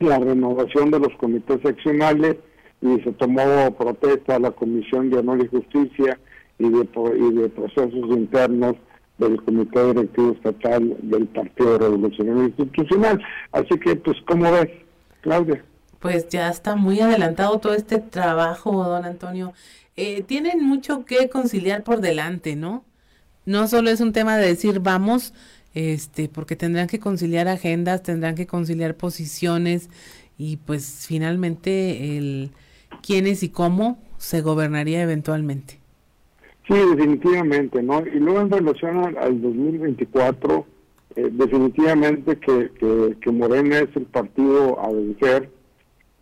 [0.00, 2.36] la renovación de los comités seccionales
[2.80, 6.18] y se tomó protesta a la Comisión de Honor y Justicia
[6.58, 8.74] y de, y de procesos internos
[9.18, 13.22] del Comité Directivo Estatal del Partido Revolucionario Institucional.
[13.52, 14.70] Así que, pues, ¿cómo ves,
[15.20, 15.62] Claudia?
[16.00, 19.52] Pues ya está muy adelantado todo este trabajo, don Antonio.
[19.96, 22.84] Eh, tienen mucho que conciliar por delante, ¿no?
[23.46, 25.34] No solo es un tema de decir vamos,
[25.74, 29.90] este, porque tendrán que conciliar agendas, tendrán que conciliar posiciones
[30.38, 32.50] y pues finalmente el
[33.02, 35.80] quiénes y cómo se gobernaría eventualmente.
[36.66, 38.06] Sí, definitivamente, ¿no?
[38.06, 40.66] Y luego en relación al, al 2024,
[41.16, 45.50] eh, definitivamente que, que, que Morena es el partido a vencer,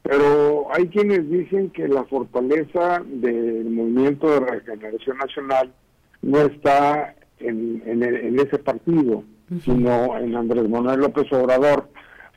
[0.09, 5.71] pero hay quienes dicen que la fortaleza del movimiento de regeneración nacional
[6.23, 9.23] no está en, en, el- en ese partido,
[9.63, 11.89] sino en Andrés Manuel López Obrador,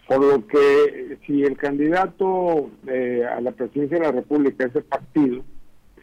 [0.06, 4.84] por lo que si el candidato eh, a la presidencia de la República es el
[4.84, 5.42] partido,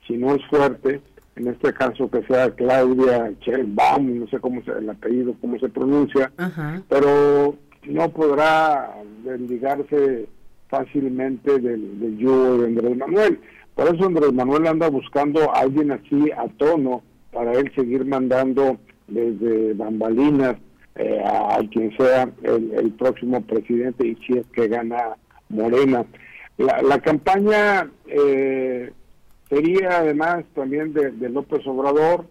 [0.07, 1.03] si no es fuerte,
[1.37, 5.69] en este caso que sea Claudia Sheinbaum, no sé cómo se, el apellido, cómo se
[5.69, 6.83] pronuncia, Ajá.
[6.89, 7.55] pero
[7.87, 10.27] no podrá desligarse
[10.69, 13.41] fácilmente del, del yugo de Andrés Manuel.
[13.75, 17.03] Por eso Andrés Manuel anda buscando a alguien así a tono
[17.33, 20.57] para él seguir mandando desde bambalinas
[20.97, 25.17] eh, a, quien sea el, el próximo presidente y si es que gana
[25.49, 26.05] Morena.
[26.57, 28.91] La, la campaña eh,
[29.49, 32.27] sería además también de, de López Obrador,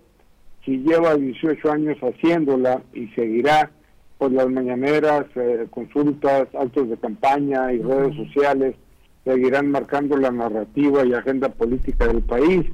[0.66, 3.72] si lleva 18 años haciéndola y seguirá,
[4.18, 8.76] pues las mañaneras, eh, consultas, actos de campaña y redes sociales
[9.24, 12.66] seguirán marcando la narrativa y agenda política del país.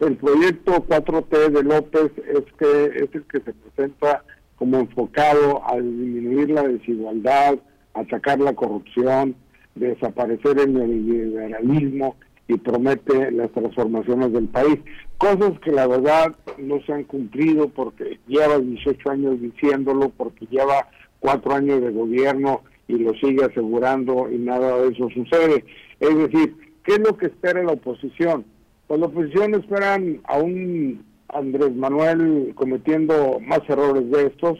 [0.00, 4.22] El proyecto 4T de López es que es el que se presenta
[4.56, 7.58] como enfocado a disminuir la desigualdad,
[7.94, 9.34] atacar la corrupción,
[9.74, 12.16] desaparecer el neoliberalismo
[12.48, 14.78] y promete las transformaciones del país.
[15.18, 20.88] Cosas que la verdad no se han cumplido porque lleva 18 años diciéndolo, porque lleva
[21.20, 25.64] cuatro años de gobierno y lo sigue asegurando y nada de eso sucede.
[26.00, 28.44] Es decir, ¿qué es lo que espera la oposición?
[28.86, 34.58] Pues la oposición esperan a un Andrés Manuel cometiendo más errores de estos.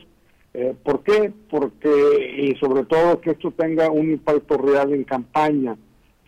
[0.52, 1.32] Eh, ¿Por qué?
[1.50, 5.76] Porque, y sobre todo, que esto tenga un impacto real en campaña,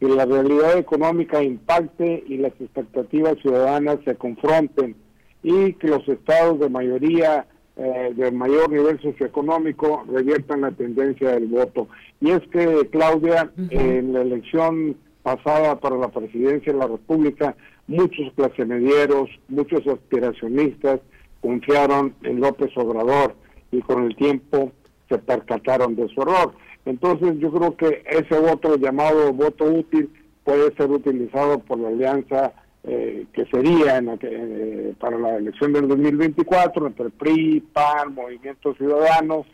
[0.01, 4.97] que la realidad económica impacte y las expectativas ciudadanas se confronten
[5.43, 7.47] y que los estados de mayoría,
[7.77, 11.89] eh, de mayor nivel socioeconómico, reviertan la tendencia del voto.
[12.21, 17.55] Y es que, Claudia, en la elección pasada para la presidencia de la República,
[17.87, 21.01] muchos clase medieros, muchos aspiracionistas
[21.43, 23.35] confiaron en López Obrador
[23.71, 24.73] y con el tiempo
[25.09, 26.55] se percataron de su error.
[26.85, 30.11] Entonces yo creo que ese voto llamado voto útil
[30.45, 32.53] puede ser utilizado por la alianza
[32.83, 39.47] eh, que sería en eh, para la elección del 2024 entre PRI, PAN, Movimiento Ciudadanos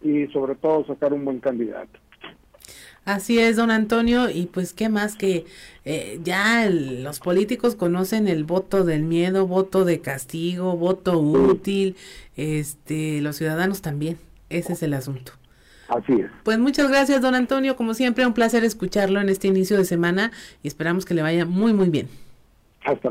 [0.00, 1.98] y sobre todo sacar un buen candidato.
[3.04, 5.46] Así es, don Antonio, y pues qué más que
[5.86, 11.96] eh, ya los políticos conocen el voto del miedo, voto de castigo, voto útil,
[12.36, 14.18] este, los ciudadanos también,
[14.50, 15.37] ese es el asunto.
[15.88, 16.30] Así es.
[16.44, 20.30] Pues muchas gracias, don Antonio, como siempre, un placer escucharlo en este inicio de semana
[20.62, 22.08] y esperamos que le vaya muy, muy bien.
[22.84, 23.10] Hasta,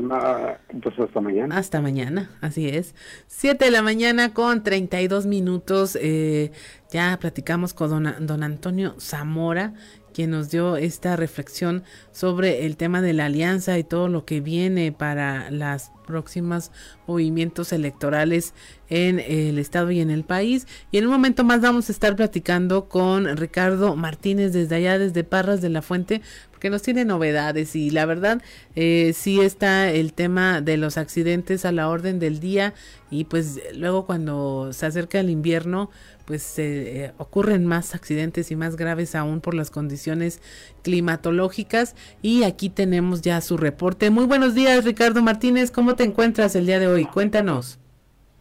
[0.82, 1.56] pues hasta mañana.
[1.56, 2.94] Hasta mañana, así es.
[3.26, 5.96] Siete de la mañana con 32 minutos.
[6.00, 6.52] Eh,
[6.90, 9.74] ya platicamos con don, don Antonio Zamora,
[10.14, 14.40] quien nos dio esta reflexión sobre el tema de la alianza y todo lo que
[14.40, 16.72] viene para las próximas
[17.06, 18.54] movimientos electorales
[18.88, 20.66] en el estado y en el país.
[20.90, 25.22] Y en un momento más vamos a estar platicando con Ricardo Martínez desde allá, desde
[25.22, 28.42] Parras de la Fuente, porque nos tiene novedades y la verdad
[28.74, 32.74] eh, sí está el tema de los accidentes a la orden del día
[33.12, 35.88] y pues luego cuando se acerca el invierno
[36.24, 40.42] pues se eh, ocurren más accidentes y más graves aún por las condiciones
[40.82, 44.10] climatológicas y aquí tenemos ya su reporte.
[44.10, 47.04] Muy buenos días Ricardo Martínez, ¿cómo te encuentras el día de hoy?
[47.04, 47.78] Cuéntanos.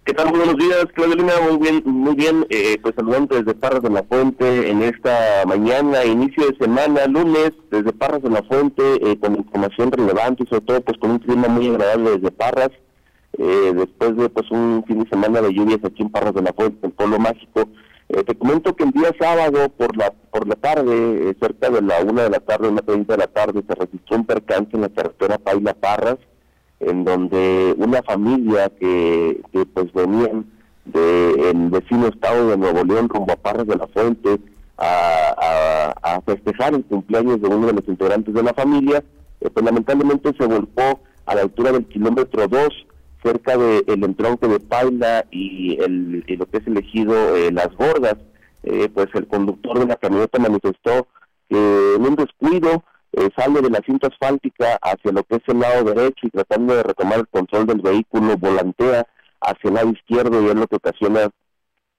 [0.08, 0.30] ¿Qué tal?
[0.30, 1.34] Buenos días, Claudia Lina.
[1.50, 2.46] Muy bien, muy bien.
[2.50, 7.52] Eh, pues saludando desde Parras de la Fuente en esta mañana, inicio de semana, lunes,
[7.70, 11.20] desde Parras de la Fuente, eh, con información relevante y sobre todo pues con un
[11.20, 12.70] clima muy agradable desde Parras.
[13.38, 16.54] Eh, después de pues un fin de semana de lluvias aquí en Parras de la
[16.54, 17.68] Fuente, en Polo Mágico.
[18.08, 22.24] Te comento que el día sábado por la por la tarde, cerca de la una
[22.24, 25.38] de la tarde, una treinta de la tarde, se registró un percance en la carretera
[25.38, 26.18] Paila Parras
[26.80, 30.46] en donde una familia que, que pues venían
[30.86, 34.40] del vecino estado de Nuevo León rumbo a Parras de la Fuente
[34.78, 39.04] a, a, festejar el cumpleaños de uno de los integrantes de la familia,
[39.42, 42.87] eh, pues lamentablemente se volcó a la altura del kilómetro 2
[43.24, 48.16] cerca del el entronque de Paila y, el, lo que es elegido eh, Las Gordas,
[48.64, 51.08] eh, pues el conductor de la camioneta manifestó
[51.50, 52.84] que en un descuido
[53.14, 56.76] eh, sale de la cinta asfáltica hacia lo que es el lado derecho y tratando
[56.76, 59.08] de retomar el control del vehículo, volantea
[59.42, 61.30] hacia el lado izquierdo y es lo que ocasiona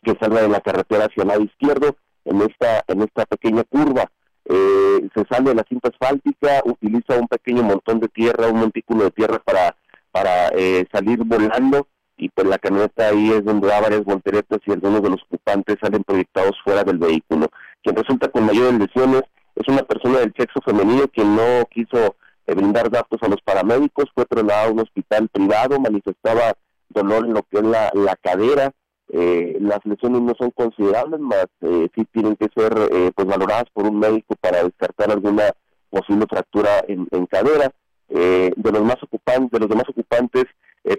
[0.03, 4.11] que salga de la carretera hacia el lado izquierdo en esta, en esta pequeña curva.
[4.45, 9.05] Eh, se sale de la cinta asfáltica, utiliza un pequeño montón de tierra, un montículo
[9.05, 9.77] de tierra para,
[10.23, 11.87] para eh, salir volando
[12.17, 15.77] y pues la camioneta ahí es donde da varias volteretas y algunos de los ocupantes
[15.81, 17.49] salen proyectados fuera del vehículo.
[17.83, 19.23] Quien resulta con mayores lesiones
[19.55, 22.17] es una persona del sexo femenino que no quiso
[22.47, 26.55] eh, brindar datos a los paramédicos, fue trasladado a un hospital privado, manifestaba
[26.89, 28.73] dolor en lo que es la, cadera,
[29.11, 33.67] eh, las lesiones no son considerables, más eh, sí tienen que ser eh, pues valoradas
[33.73, 35.51] por un médico para descartar alguna
[35.91, 37.71] posible fractura en, cadera.
[38.09, 40.45] De los más ocupantes, de los demás ocupantes,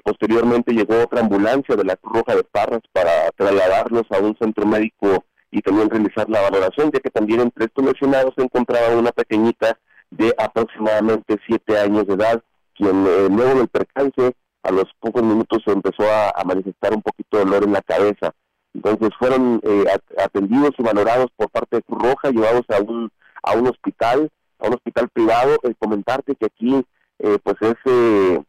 [0.03, 4.65] posteriormente llegó otra ambulancia de la Cruz Roja de Parras para trasladarlos a un centro
[4.65, 9.11] médico y también realizar la valoración, ya que también entre estos lesionados se encontraba una
[9.11, 9.77] pequeñita
[10.11, 12.41] de aproximadamente siete años de edad,
[12.75, 17.45] quien eh, luego del percance, a los pocos minutos empezó a, manifestar un poquito de
[17.45, 18.33] dolor en la cabeza.
[18.73, 19.85] Entonces fueron eh,
[20.17, 23.09] atendidos y valorados por parte de Cruz Roja, llevados a un,
[23.41, 24.29] a un hospital,
[24.59, 25.57] a un hospital privado.
[25.79, 26.85] Comentarte que aquí
[27.19, 28.43] eh, pues es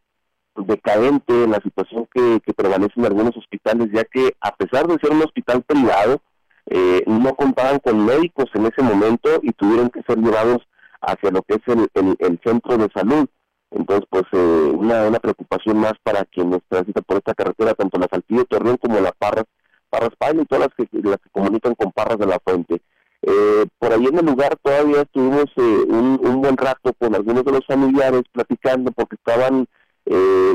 [0.55, 5.11] decadente la situación que, que prevalece en algunos hospitales, ya que a pesar de ser
[5.11, 6.21] un hospital privado,
[6.67, 10.59] eh, no contaban con médicos en ese momento y tuvieron que ser llevados
[11.01, 13.27] hacia lo que es el, el, centro de salud.
[13.71, 18.07] Entonces, pues eh, una, una preocupación más para quienes transitan por esta carretera, tanto la
[18.09, 19.45] Saltillo Torreón como la Parras,
[19.89, 22.81] Parras Paila y todas las que, las que comunican con Parras de la Fuente.
[23.23, 27.51] Eh, por ahí en el lugar todavía estuvimos un, un, buen rato con algunos de
[27.51, 29.67] los familiares platicando porque estaban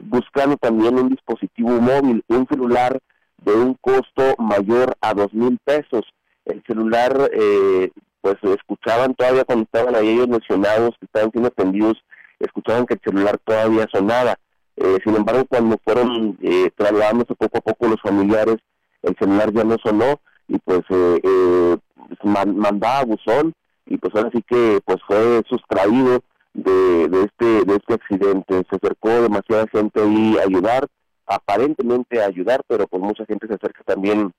[0.02, 2.98] buscando también un dispositivo móvil, un celular
[3.46, 6.02] de un costo mayor a dos mil pesos.
[6.44, 7.90] El celular, eh,
[8.20, 12.02] pues escuchaban todavía cuando estaban ahí ellos mencionados, que estaban siendo atendidos,
[12.40, 14.36] escuchaban que el celular todavía sonaba.
[14.76, 18.56] Eh, sin embargo, cuando fueron eh, trasladándose poco a poco los familiares,
[19.02, 21.76] el celular ya no sonó y pues eh, eh
[22.22, 23.52] mandaba buzón
[23.86, 26.20] y pues ahora sí que pues fue sustraído
[26.54, 28.62] de, de este de este accidente.
[28.68, 30.86] Se acercó demasiada gente ahí a ayudar,
[31.26, 34.32] aparentemente ayudar, pero pues mucha gente se acerca también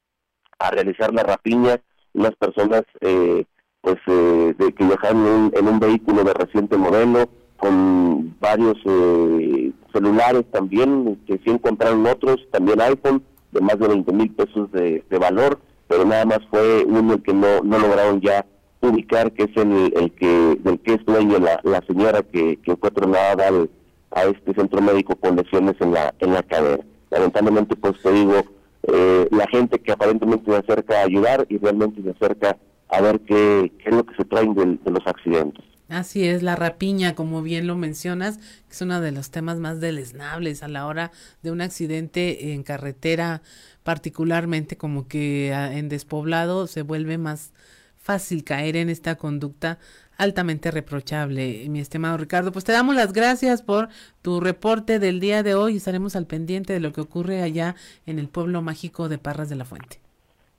[0.60, 1.80] a realizar la rapiña,
[2.14, 3.46] unas personas eh,
[3.82, 10.46] pues eh, de que viajan en, un vehículo de reciente modelo, con varios eh, celulares
[10.52, 15.60] también, que sí encontraron otros, también iPhone, de más de 20 mil pesos de, valor,
[15.88, 18.46] pero nada más fue uno que no, no lograron ya
[18.82, 22.76] ubicar, que es el, el que del que es dueño la, la señora que, que
[22.76, 23.70] fue trasladada al,
[24.12, 26.84] a este centro médico con lesiones en la en la cadera.
[27.10, 28.44] Lamentablemente, pues te digo,
[28.84, 32.58] eh, la gente que aparentemente se acerca a ayudar y realmente se acerca
[32.90, 35.64] a ver qué, qué es lo que se traen de, los accidentes.
[35.90, 38.40] Así es, la rapiña, como bien lo mencionas,
[38.70, 41.12] es uno de los temas más deleznables a la hora
[41.44, 43.42] de un accidente en carretera,
[43.84, 47.54] particularmente como que ah, en despoblado se vuelve más
[47.96, 49.80] fácil caer en esta conducta
[50.18, 52.52] altamente reprochable, mi estimado Ricardo.
[52.52, 53.88] Pues te damos las gracias por
[54.22, 57.76] tu reporte del día de hoy y estaremos al pendiente de lo que ocurre allá
[58.06, 60.00] en el pueblo mágico de Parras de la Fuente.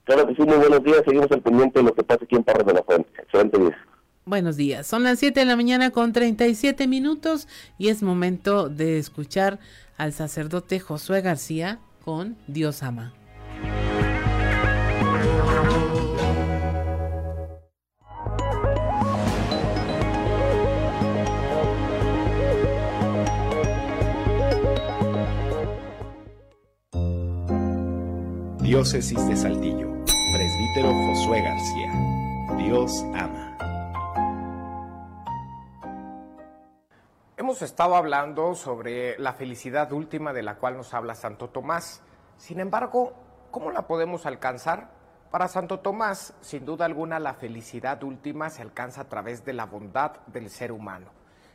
[0.04, 1.02] Claro que sí, muy buenos días.
[1.04, 3.10] Seguimos al pendiente de lo que pasa aquí en Parras de la Fuente.
[3.20, 3.87] Excelente día.
[4.28, 4.86] Buenos días.
[4.86, 7.48] Son las 7 de la mañana con 37 minutos
[7.78, 9.58] y es momento de escuchar
[9.96, 13.14] al sacerdote Josué García con Dios ama.
[28.60, 31.90] Diócesis de Saltillo, presbítero Josué García.
[32.58, 33.47] Dios ama.
[37.38, 42.02] Hemos estado hablando sobre la felicidad última de la cual nos habla Santo Tomás.
[42.36, 43.12] Sin embargo,
[43.52, 44.90] ¿cómo la podemos alcanzar?
[45.30, 49.66] Para Santo Tomás, sin duda alguna, la felicidad última se alcanza a través de la
[49.66, 51.12] bondad del ser humano.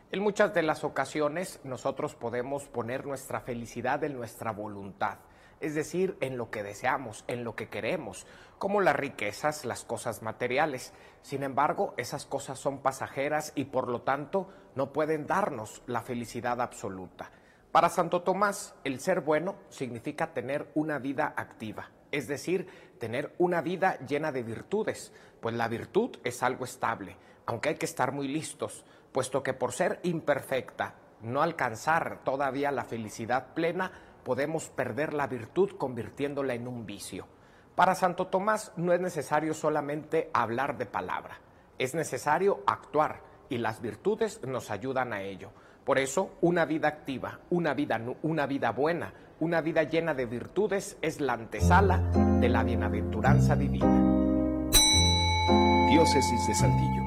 [0.10, 5.18] En muchas de las ocasiones nosotros podemos poner nuestra felicidad en nuestra voluntad
[5.64, 8.28] es decir, en lo que deseamos, en lo que queremos,
[8.60, 10.94] como las riquezas, las cosas materiales.
[11.22, 16.62] Sin embargo, esas cosas son pasajeras y por lo tanto no pueden darnos la felicidad
[16.62, 17.32] absoluta.
[17.72, 22.68] Para Santo Tomás, el ser bueno significa tener una vida activa, es decir,
[23.00, 25.12] tener una vida llena de virtudes,
[25.42, 29.72] pues la virtud es algo estable, aunque hay que estar muy listos, puesto que por
[29.72, 33.92] ser imperfecta, no alcanzar todavía la felicidad plena,
[34.24, 37.28] podemos perder la virtud convirtiéndola en un vicio.
[37.76, 41.40] Para Santo Tomás no es necesario solamente hablar de palabra,
[41.80, 45.50] es necesario actuar y las virtudes nos ayudan a ello.
[45.84, 50.98] Por eso, una vida activa, una vida, una vida buena, una vida llena de virtudes
[51.02, 51.98] es la antesala
[52.40, 54.14] de la bienaventuranza divina.
[55.90, 57.03] Diócesis de Saltillo.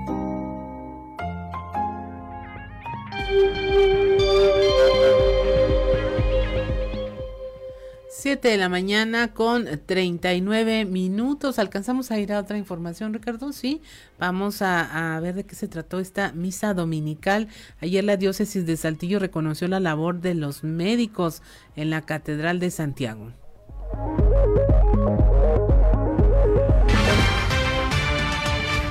[8.26, 11.60] 7 de la mañana con 39 minutos.
[11.60, 13.52] ¿Alcanzamos a ir a otra información, Ricardo?
[13.52, 13.82] Sí,
[14.18, 17.46] vamos a, ver de qué se trató esta misa dominical.
[17.80, 21.40] Ayer la diócesis de Saltillo reconoció la labor de los médicos
[21.76, 23.30] en la Catedral de Santiago.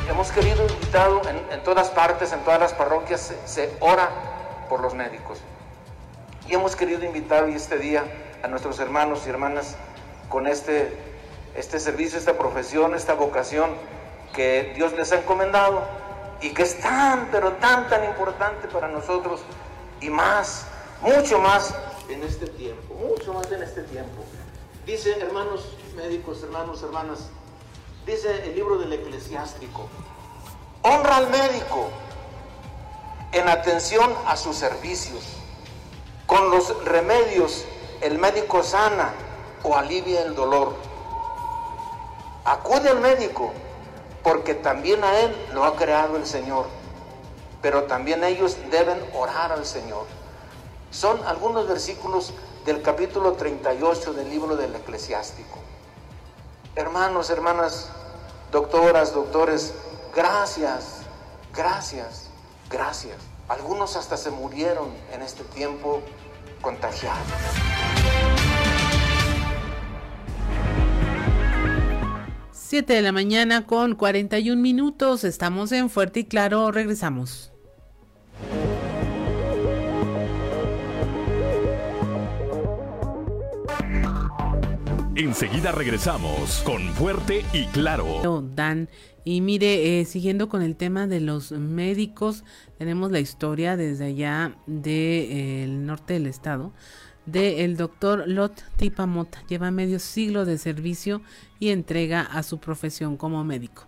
[0.09, 1.21] Hemos querido invitado
[1.51, 4.09] en, todas partes, en todas las parroquias, se, se ora
[4.69, 5.39] por los médicos.
[6.47, 8.05] Y hemos querido invitar hoy este día
[8.43, 9.75] a nuestros hermanos y hermanas
[10.29, 10.95] con este,
[11.55, 13.71] este servicio, esta profesión, esta vocación
[14.33, 15.81] que Dios les ha encomendado
[16.41, 19.41] y que es tan, pero tan, tan importante para nosotros
[20.01, 20.65] y más,
[21.01, 21.73] mucho más
[22.09, 24.23] en este tiempo, mucho más en este tiempo.
[24.85, 27.29] Dice, hermanos médicos, hermanos, hermanas,
[28.05, 29.87] dice el libro del eclesiástico,
[30.81, 31.89] honra al médico
[33.31, 35.23] en atención a sus servicios,
[36.25, 37.65] con los remedios
[38.01, 39.13] el médico sana
[39.63, 40.75] o alivia el dolor.
[42.43, 43.51] Acude al médico
[44.23, 46.65] porque también a él lo ha creado el Señor,
[47.61, 50.05] pero también ellos deben orar al Señor.
[50.91, 52.33] Son algunos versículos
[52.65, 55.59] del capítulo 38 del libro del eclesiástico.
[56.75, 57.89] Hermanos, hermanas,
[58.51, 59.73] doctoras, doctores,
[60.15, 61.01] gracias,
[61.53, 62.27] gracias,
[62.69, 63.17] gracias.
[63.47, 66.01] Algunos hasta se murieron en este tiempo
[66.65, 67.27] contagiados.
[72.51, 75.23] 7 de la mañana con 41 minutos.
[75.23, 76.71] Estamos en Fuerte y Claro.
[76.71, 77.54] Regresamos.
[85.15, 88.43] Enseguida regresamos con Fuerte y Claro.
[88.53, 88.89] Dan,
[89.23, 92.43] y mire, eh, siguiendo con el tema de los médicos,
[92.77, 96.73] tenemos la historia desde allá del de, eh, norte del estado
[97.25, 99.37] del doctor Lot Tipamot.
[99.47, 101.21] Lleva medio siglo de servicio
[101.59, 103.87] y entrega a su profesión como médico.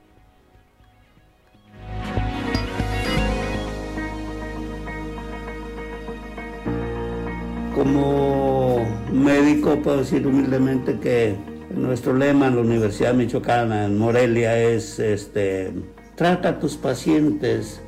[7.78, 8.80] Como
[9.14, 11.36] médico puedo decir humildemente que
[11.70, 15.72] nuestro lema en la Universidad Michoacana, en Morelia, es este,
[16.16, 17.80] trata a tus pacientes,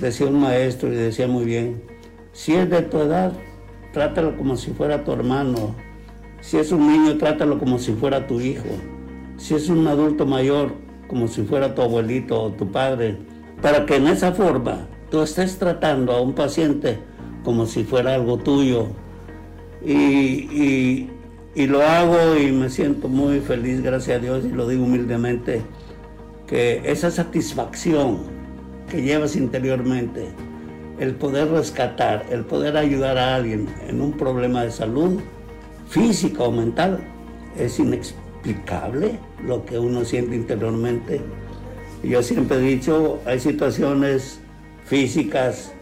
[0.00, 1.82] decía un maestro y decía muy bien,
[2.32, 3.32] si es de tu edad,
[3.94, 5.74] trátalo como si fuera tu hermano.
[6.42, 8.68] Si es un niño, trátalo como si fuera tu hijo.
[9.38, 10.74] Si es un adulto mayor,
[11.08, 13.16] como si fuera tu abuelito o tu padre.
[13.62, 16.98] Para que en esa forma tú estés tratando a un paciente
[17.44, 18.88] como si fuera algo tuyo.
[19.84, 21.08] Y,
[21.54, 25.62] y lo hago y me siento muy feliz, gracias a Dios, y lo digo humildemente,
[26.46, 28.18] que esa satisfacción
[28.88, 30.28] que llevas interiormente,
[30.98, 35.20] el poder rescatar, el poder ayudar a alguien en un problema de salud
[35.88, 37.00] física o mental,
[37.58, 41.20] es inexplicable lo que uno siente interiormente.
[42.02, 44.40] Yo siempre he dicho, hay situaciones
[44.84, 45.72] físicas,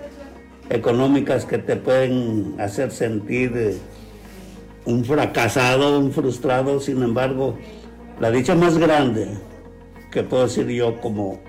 [0.71, 3.79] económicas que te pueden hacer sentir
[4.85, 7.57] un fracasado, un frustrado, sin embargo,
[8.21, 9.29] la dicha más grande
[10.11, 11.41] que puedo decir yo como,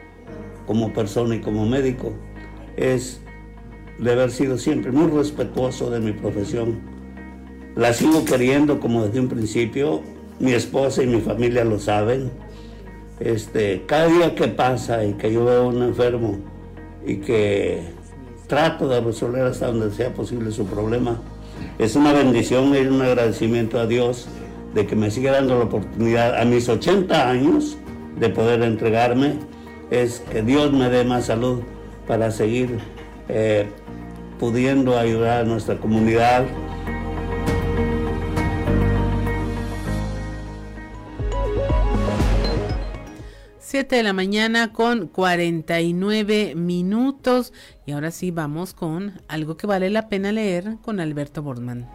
[0.65, 2.14] como persona y como médico
[2.76, 3.22] es
[3.99, 6.80] de haber sido siempre muy respetuoso de mi profesión.
[7.76, 10.02] La sigo queriendo como desde un principio,
[10.39, 12.31] mi esposa y mi familia lo saben.
[13.19, 16.38] Este, cada día que pasa y que yo veo un enfermo
[17.06, 17.97] y que
[18.48, 21.19] trato de resolver hasta donde sea posible su problema,
[21.80, 24.28] es una bendición y un agradecimiento a Dios
[24.74, 27.78] de que me siga dando la oportunidad a mis 80 años
[28.19, 29.36] de poder entregarme.
[29.91, 31.61] Es que Dios me dé más salud
[32.07, 32.80] para seguir
[33.30, 33.68] eh,
[34.40, 36.45] pudiendo ayudar a nuestra comunidad.
[43.78, 47.54] Siete de la mañana con 49 minutos
[47.86, 51.88] y ahora sí vamos con algo que vale la pena leer con Alberto Bortman.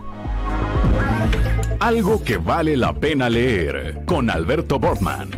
[1.80, 5.30] Algo que vale la pena leer con Alberto Bortman.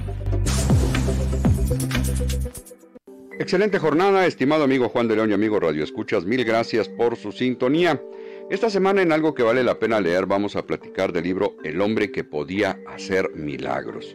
[3.38, 7.32] Excelente jornada, estimado amigo Juan de León y amigo Radio Escuchas, mil gracias por su
[7.32, 8.02] sintonía.
[8.50, 11.80] Esta semana en algo que vale la pena leer vamos a platicar del libro El
[11.80, 14.14] hombre que podía hacer milagros.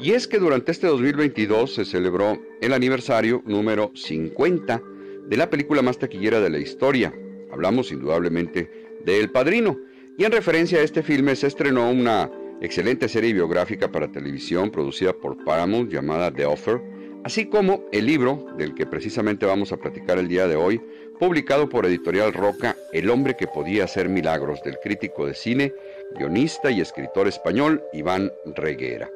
[0.00, 4.82] Y es que durante este 2022 se celebró el aniversario número 50
[5.26, 7.12] de la película más taquillera de la historia.
[7.50, 8.70] Hablamos indudablemente
[9.04, 9.78] de El Padrino.
[10.16, 12.30] Y en referencia a este filme se estrenó una
[12.60, 16.80] excelente serie biográfica para televisión producida por Paramount llamada The Offer
[17.24, 20.80] así como el libro del que precisamente vamos a platicar el día de hoy,
[21.18, 25.74] publicado por Editorial Roca, El hombre que podía hacer milagros, del crítico de cine,
[26.16, 29.10] guionista y escritor español Iván Reguera.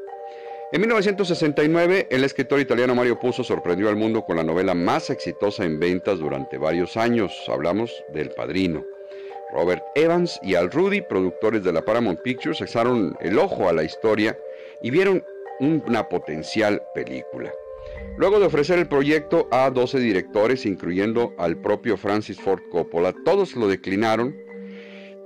[0.73, 5.67] En 1969, el escritor italiano Mario Puzo sorprendió al mundo con la novela más exitosa
[5.67, 7.31] en ventas durante varios años.
[7.49, 8.83] Hablamos del Padrino.
[9.53, 13.85] Robert Evans y Al Rudy, productores de la Paramount Pictures, echaron el ojo a la
[13.85, 14.39] historia
[14.83, 15.23] y vieron
[15.61, 17.53] una potencial película.
[18.17, 23.57] Luego de ofrecer el proyecto a 12 directores, incluyendo al propio Francis Ford Coppola, todos
[23.57, 24.35] lo declinaron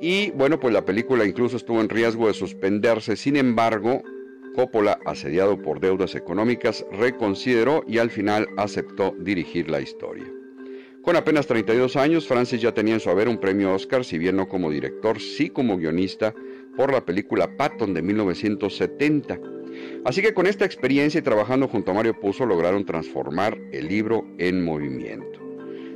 [0.01, 3.17] y bueno, pues la película incluso estuvo en riesgo de suspenderse.
[3.17, 4.03] Sin embargo,
[4.57, 10.27] Coppola, asediado por deudas económicas, reconsideró y al final aceptó dirigir la historia.
[11.03, 14.35] Con apenas 32 años, Francis ya tenía en su haber un premio Oscar, si bien
[14.35, 16.35] no como director, sí como guionista,
[16.77, 19.39] por la película Patton de 1970
[20.05, 24.25] Así que con esta experiencia y trabajando junto a Mario Puzo lograron transformar el libro
[24.39, 25.41] en movimiento.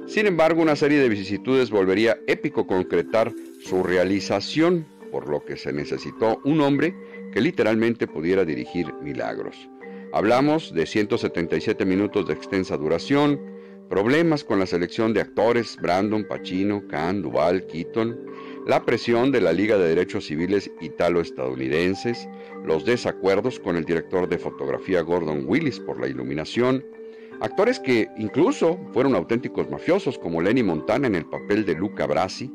[0.06, 5.72] Sin embargo, una serie de vicisitudes volvería épico concretar su realización, por lo que se
[5.72, 6.94] necesitó un hombre
[7.32, 9.68] que literalmente pudiera dirigir milagros.
[10.12, 13.40] Hablamos de 177 minutos de extensa duración,
[13.88, 18.18] problemas con la selección de actores, Brandon, Pacino, Khan, Duval, Keaton,
[18.66, 22.28] la presión de la Liga de Derechos Civiles Italo-Estadounidenses,
[22.64, 26.84] los desacuerdos con el director de fotografía Gordon Willis por la iluminación,
[27.40, 32.52] actores que incluso fueron auténticos mafiosos como Lenny Montana en el papel de Luca Brasi,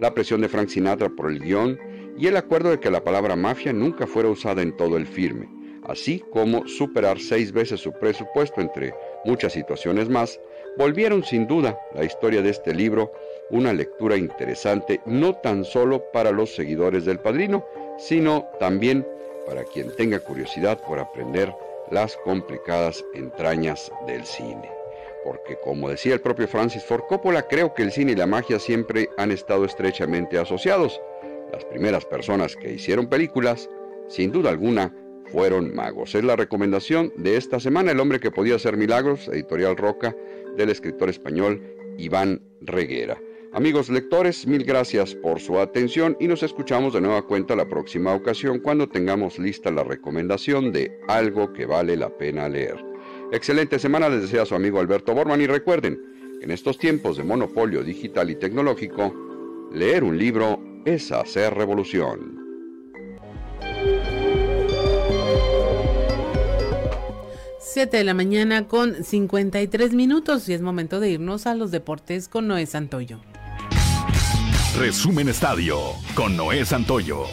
[0.00, 1.78] la presión de Frank Sinatra por el guion
[2.18, 5.48] y el acuerdo de que la palabra mafia nunca fuera usada en todo el filme,
[5.84, 8.92] así como superar seis veces su presupuesto entre
[9.24, 10.40] muchas situaciones más,
[10.76, 13.12] volvieron sin duda la historia de este libro
[13.50, 17.64] una lectura interesante no tan solo para los seguidores del padrino,
[17.98, 19.06] sino también
[19.46, 21.54] para quien tenga curiosidad por aprender
[21.90, 24.70] las complicadas entrañas del cine.
[25.24, 28.58] Porque como decía el propio Francis Ford Coppola, creo que el cine y la magia
[28.58, 31.00] siempre han estado estrechamente asociados.
[31.52, 33.68] Las primeras personas que hicieron películas,
[34.08, 34.94] sin duda alguna,
[35.32, 36.14] fueron magos.
[36.14, 40.14] Es la recomendación de esta semana, El hombre que podía hacer milagros, editorial Roca,
[40.56, 41.62] del escritor español
[41.98, 43.20] Iván Reguera.
[43.52, 48.14] Amigos lectores, mil gracias por su atención y nos escuchamos de nueva cuenta la próxima
[48.14, 52.76] ocasión cuando tengamos lista la recomendación de algo que vale la pena leer.
[53.32, 55.98] Excelente semana les desea su amigo Alberto Borman y recuerden
[56.42, 59.14] en estos tiempos de monopolio digital y tecnológico,
[59.72, 60.60] leer un libro
[60.94, 62.38] es hacer revolución.
[67.60, 72.28] Siete de la mañana con 53 minutos y es momento de irnos a los deportes
[72.28, 73.20] con Noé Santoyo.
[74.78, 75.78] Resumen Estadio
[76.14, 77.26] con Noé Santoyo.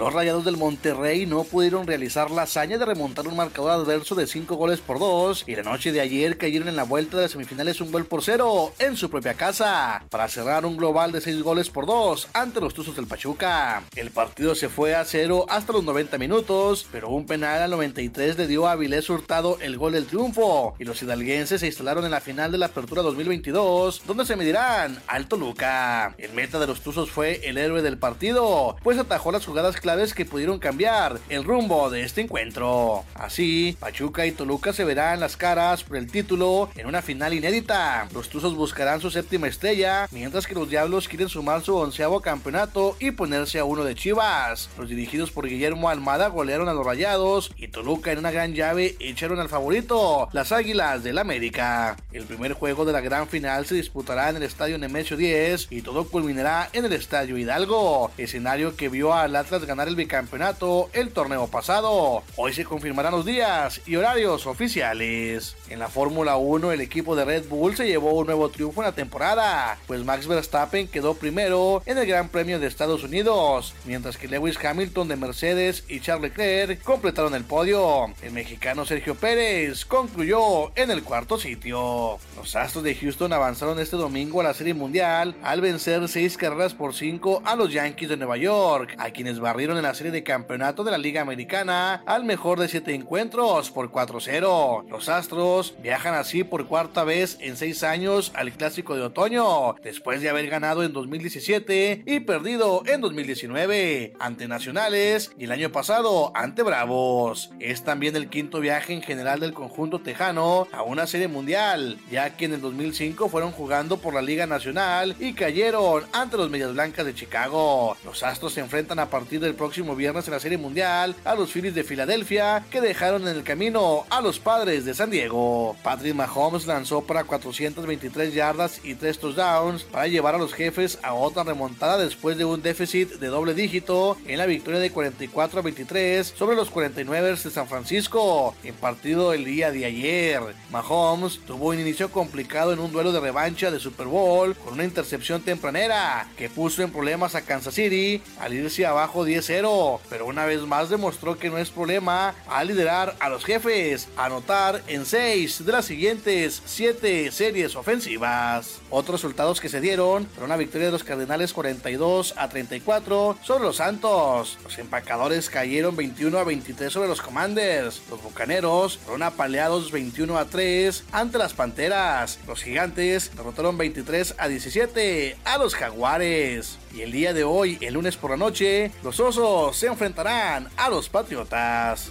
[0.00, 4.26] Los Rayados del Monterrey no pudieron realizar la hazaña de remontar un marcador adverso de
[4.26, 7.32] 5 goles por 2 y la noche de ayer cayeron en la vuelta de las
[7.32, 11.42] semifinales un gol por 0 en su propia casa para cerrar un global de 6
[11.42, 13.82] goles por 2 ante los Tuzos del Pachuca.
[13.94, 18.38] El partido se fue a 0 hasta los 90 minutos, pero un penal al 93
[18.38, 22.12] le dio a Avilés Hurtado el gol del triunfo y los hidalguenses se instalaron en
[22.12, 26.14] la final de la Apertura 2022 donde se medirán al Toluca.
[26.16, 29.89] El meta de los Tuzos fue el héroe del partido, pues atajó las jugadas claras
[29.90, 33.04] que pudieron cambiar el rumbo de este encuentro.
[33.14, 38.08] Así, Pachuca y Toluca se verán las caras por el título en una final inédita.
[38.14, 42.96] Los Tuzos buscarán su séptima estrella, mientras que los Diablos quieren sumar su onceavo campeonato
[43.00, 44.70] y ponerse a uno de Chivas.
[44.78, 48.94] Los dirigidos por Guillermo Almada golearon a los Rayados y Toluca en una gran llave
[49.00, 51.96] echaron al favorito, las Águilas del América.
[52.12, 55.82] El primer juego de la gran final se disputará en el Estadio Nemesio 10 y
[55.82, 61.10] todo culminará en el Estadio Hidalgo, escenario que vio al Atlas ganar el bicampeonato el
[61.10, 62.22] torneo pasado.
[62.36, 65.56] Hoy se confirmarán los días y horarios oficiales.
[65.68, 68.86] En la Fórmula 1 el equipo de Red Bull se llevó un nuevo triunfo en
[68.86, 74.16] la temporada, pues Max Verstappen quedó primero en el Gran Premio de Estados Unidos, mientras
[74.16, 78.12] que Lewis Hamilton de Mercedes y Charles Leclerc completaron el podio.
[78.22, 82.18] El mexicano Sergio Pérez concluyó en el cuarto sitio.
[82.36, 86.74] Los Astros de Houston avanzaron este domingo a la Serie Mundial al vencer 6 carreras
[86.74, 90.22] por 5 a los Yankees de Nueva York, a quienes barrieron en la serie de
[90.22, 94.88] campeonato de la Liga Americana al mejor de 7 encuentros por 4-0.
[94.88, 100.20] Los Astros viajan así por cuarta vez en 6 años al Clásico de Otoño, después
[100.20, 106.32] de haber ganado en 2017 y perdido en 2019 ante Nacionales y el año pasado
[106.34, 107.50] ante Bravos.
[107.60, 112.36] Es también el quinto viaje en general del conjunto tejano a una serie mundial, ya
[112.36, 116.72] que en el 2005 fueron jugando por la Liga Nacional y cayeron ante los Medias
[116.72, 117.96] Blancas de Chicago.
[118.04, 121.52] Los Astros se enfrentan a partir del próximo viernes en la Serie Mundial a los
[121.52, 125.76] Phillies de Filadelfia que dejaron en el camino a los Padres de San Diego.
[125.82, 131.12] Patrick Mahomes lanzó para 423 yardas y 3 touchdowns para llevar a los jefes a
[131.12, 135.62] otra remontada después de un déficit de doble dígito en la victoria de 44 a
[135.62, 140.40] 23 sobre los 49 de San Francisco en partido el día de ayer.
[140.70, 144.84] Mahomes tuvo un inicio complicado en un duelo de revancha de Super Bowl con una
[144.84, 150.44] intercepción tempranera que puso en problemas a Kansas City al irse abajo 10-0, pero una
[150.44, 155.64] vez más demostró que no es problema al liderar a los jefes, anotar en 6
[155.64, 158.80] de las siguientes 7 series ofensivas.
[158.90, 163.64] Otros resultados que se dieron fueron una victoria de los Cardenales 42 a 34 sobre
[163.64, 164.58] los Santos.
[164.62, 168.02] Los empacadores cayeron 21 a 23 sobre los Commanders.
[168.10, 172.38] Los Bucaneros fueron apaleados 21 a 3 ante las Panteras.
[172.46, 176.78] Los Gigantes derrotaron 23 a 17 a los Jaguares.
[176.94, 180.88] Y el día de hoy, el lunes por la noche, los Osos se enfrentarán a
[180.90, 182.10] los Patriotas.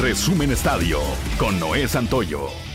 [0.00, 1.00] Resumen Estadio
[1.38, 2.73] con Noé Santoyo.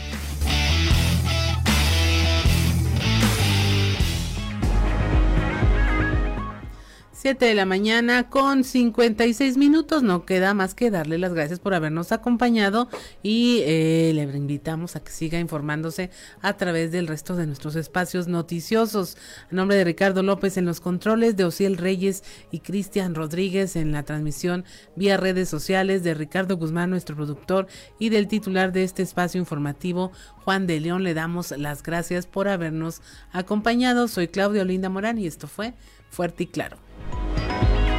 [7.20, 10.02] 7 de la mañana con 56 minutos.
[10.02, 12.88] No queda más que darle las gracias por habernos acompañado
[13.22, 16.08] y eh, le invitamos a que siga informándose
[16.40, 19.18] a través del resto de nuestros espacios noticiosos.
[19.52, 23.92] A nombre de Ricardo López en los controles, de Ociel Reyes y Cristian Rodríguez en
[23.92, 24.64] la transmisión
[24.96, 27.66] vía redes sociales, de Ricardo Guzmán, nuestro productor,
[27.98, 30.10] y del titular de este espacio informativo,
[30.44, 34.08] Juan de León, le damos las gracias por habernos acompañado.
[34.08, 35.74] Soy Claudia Olinda Morán y esto fue
[36.08, 36.89] Fuerte y Claro.
[37.12, 37.89] Música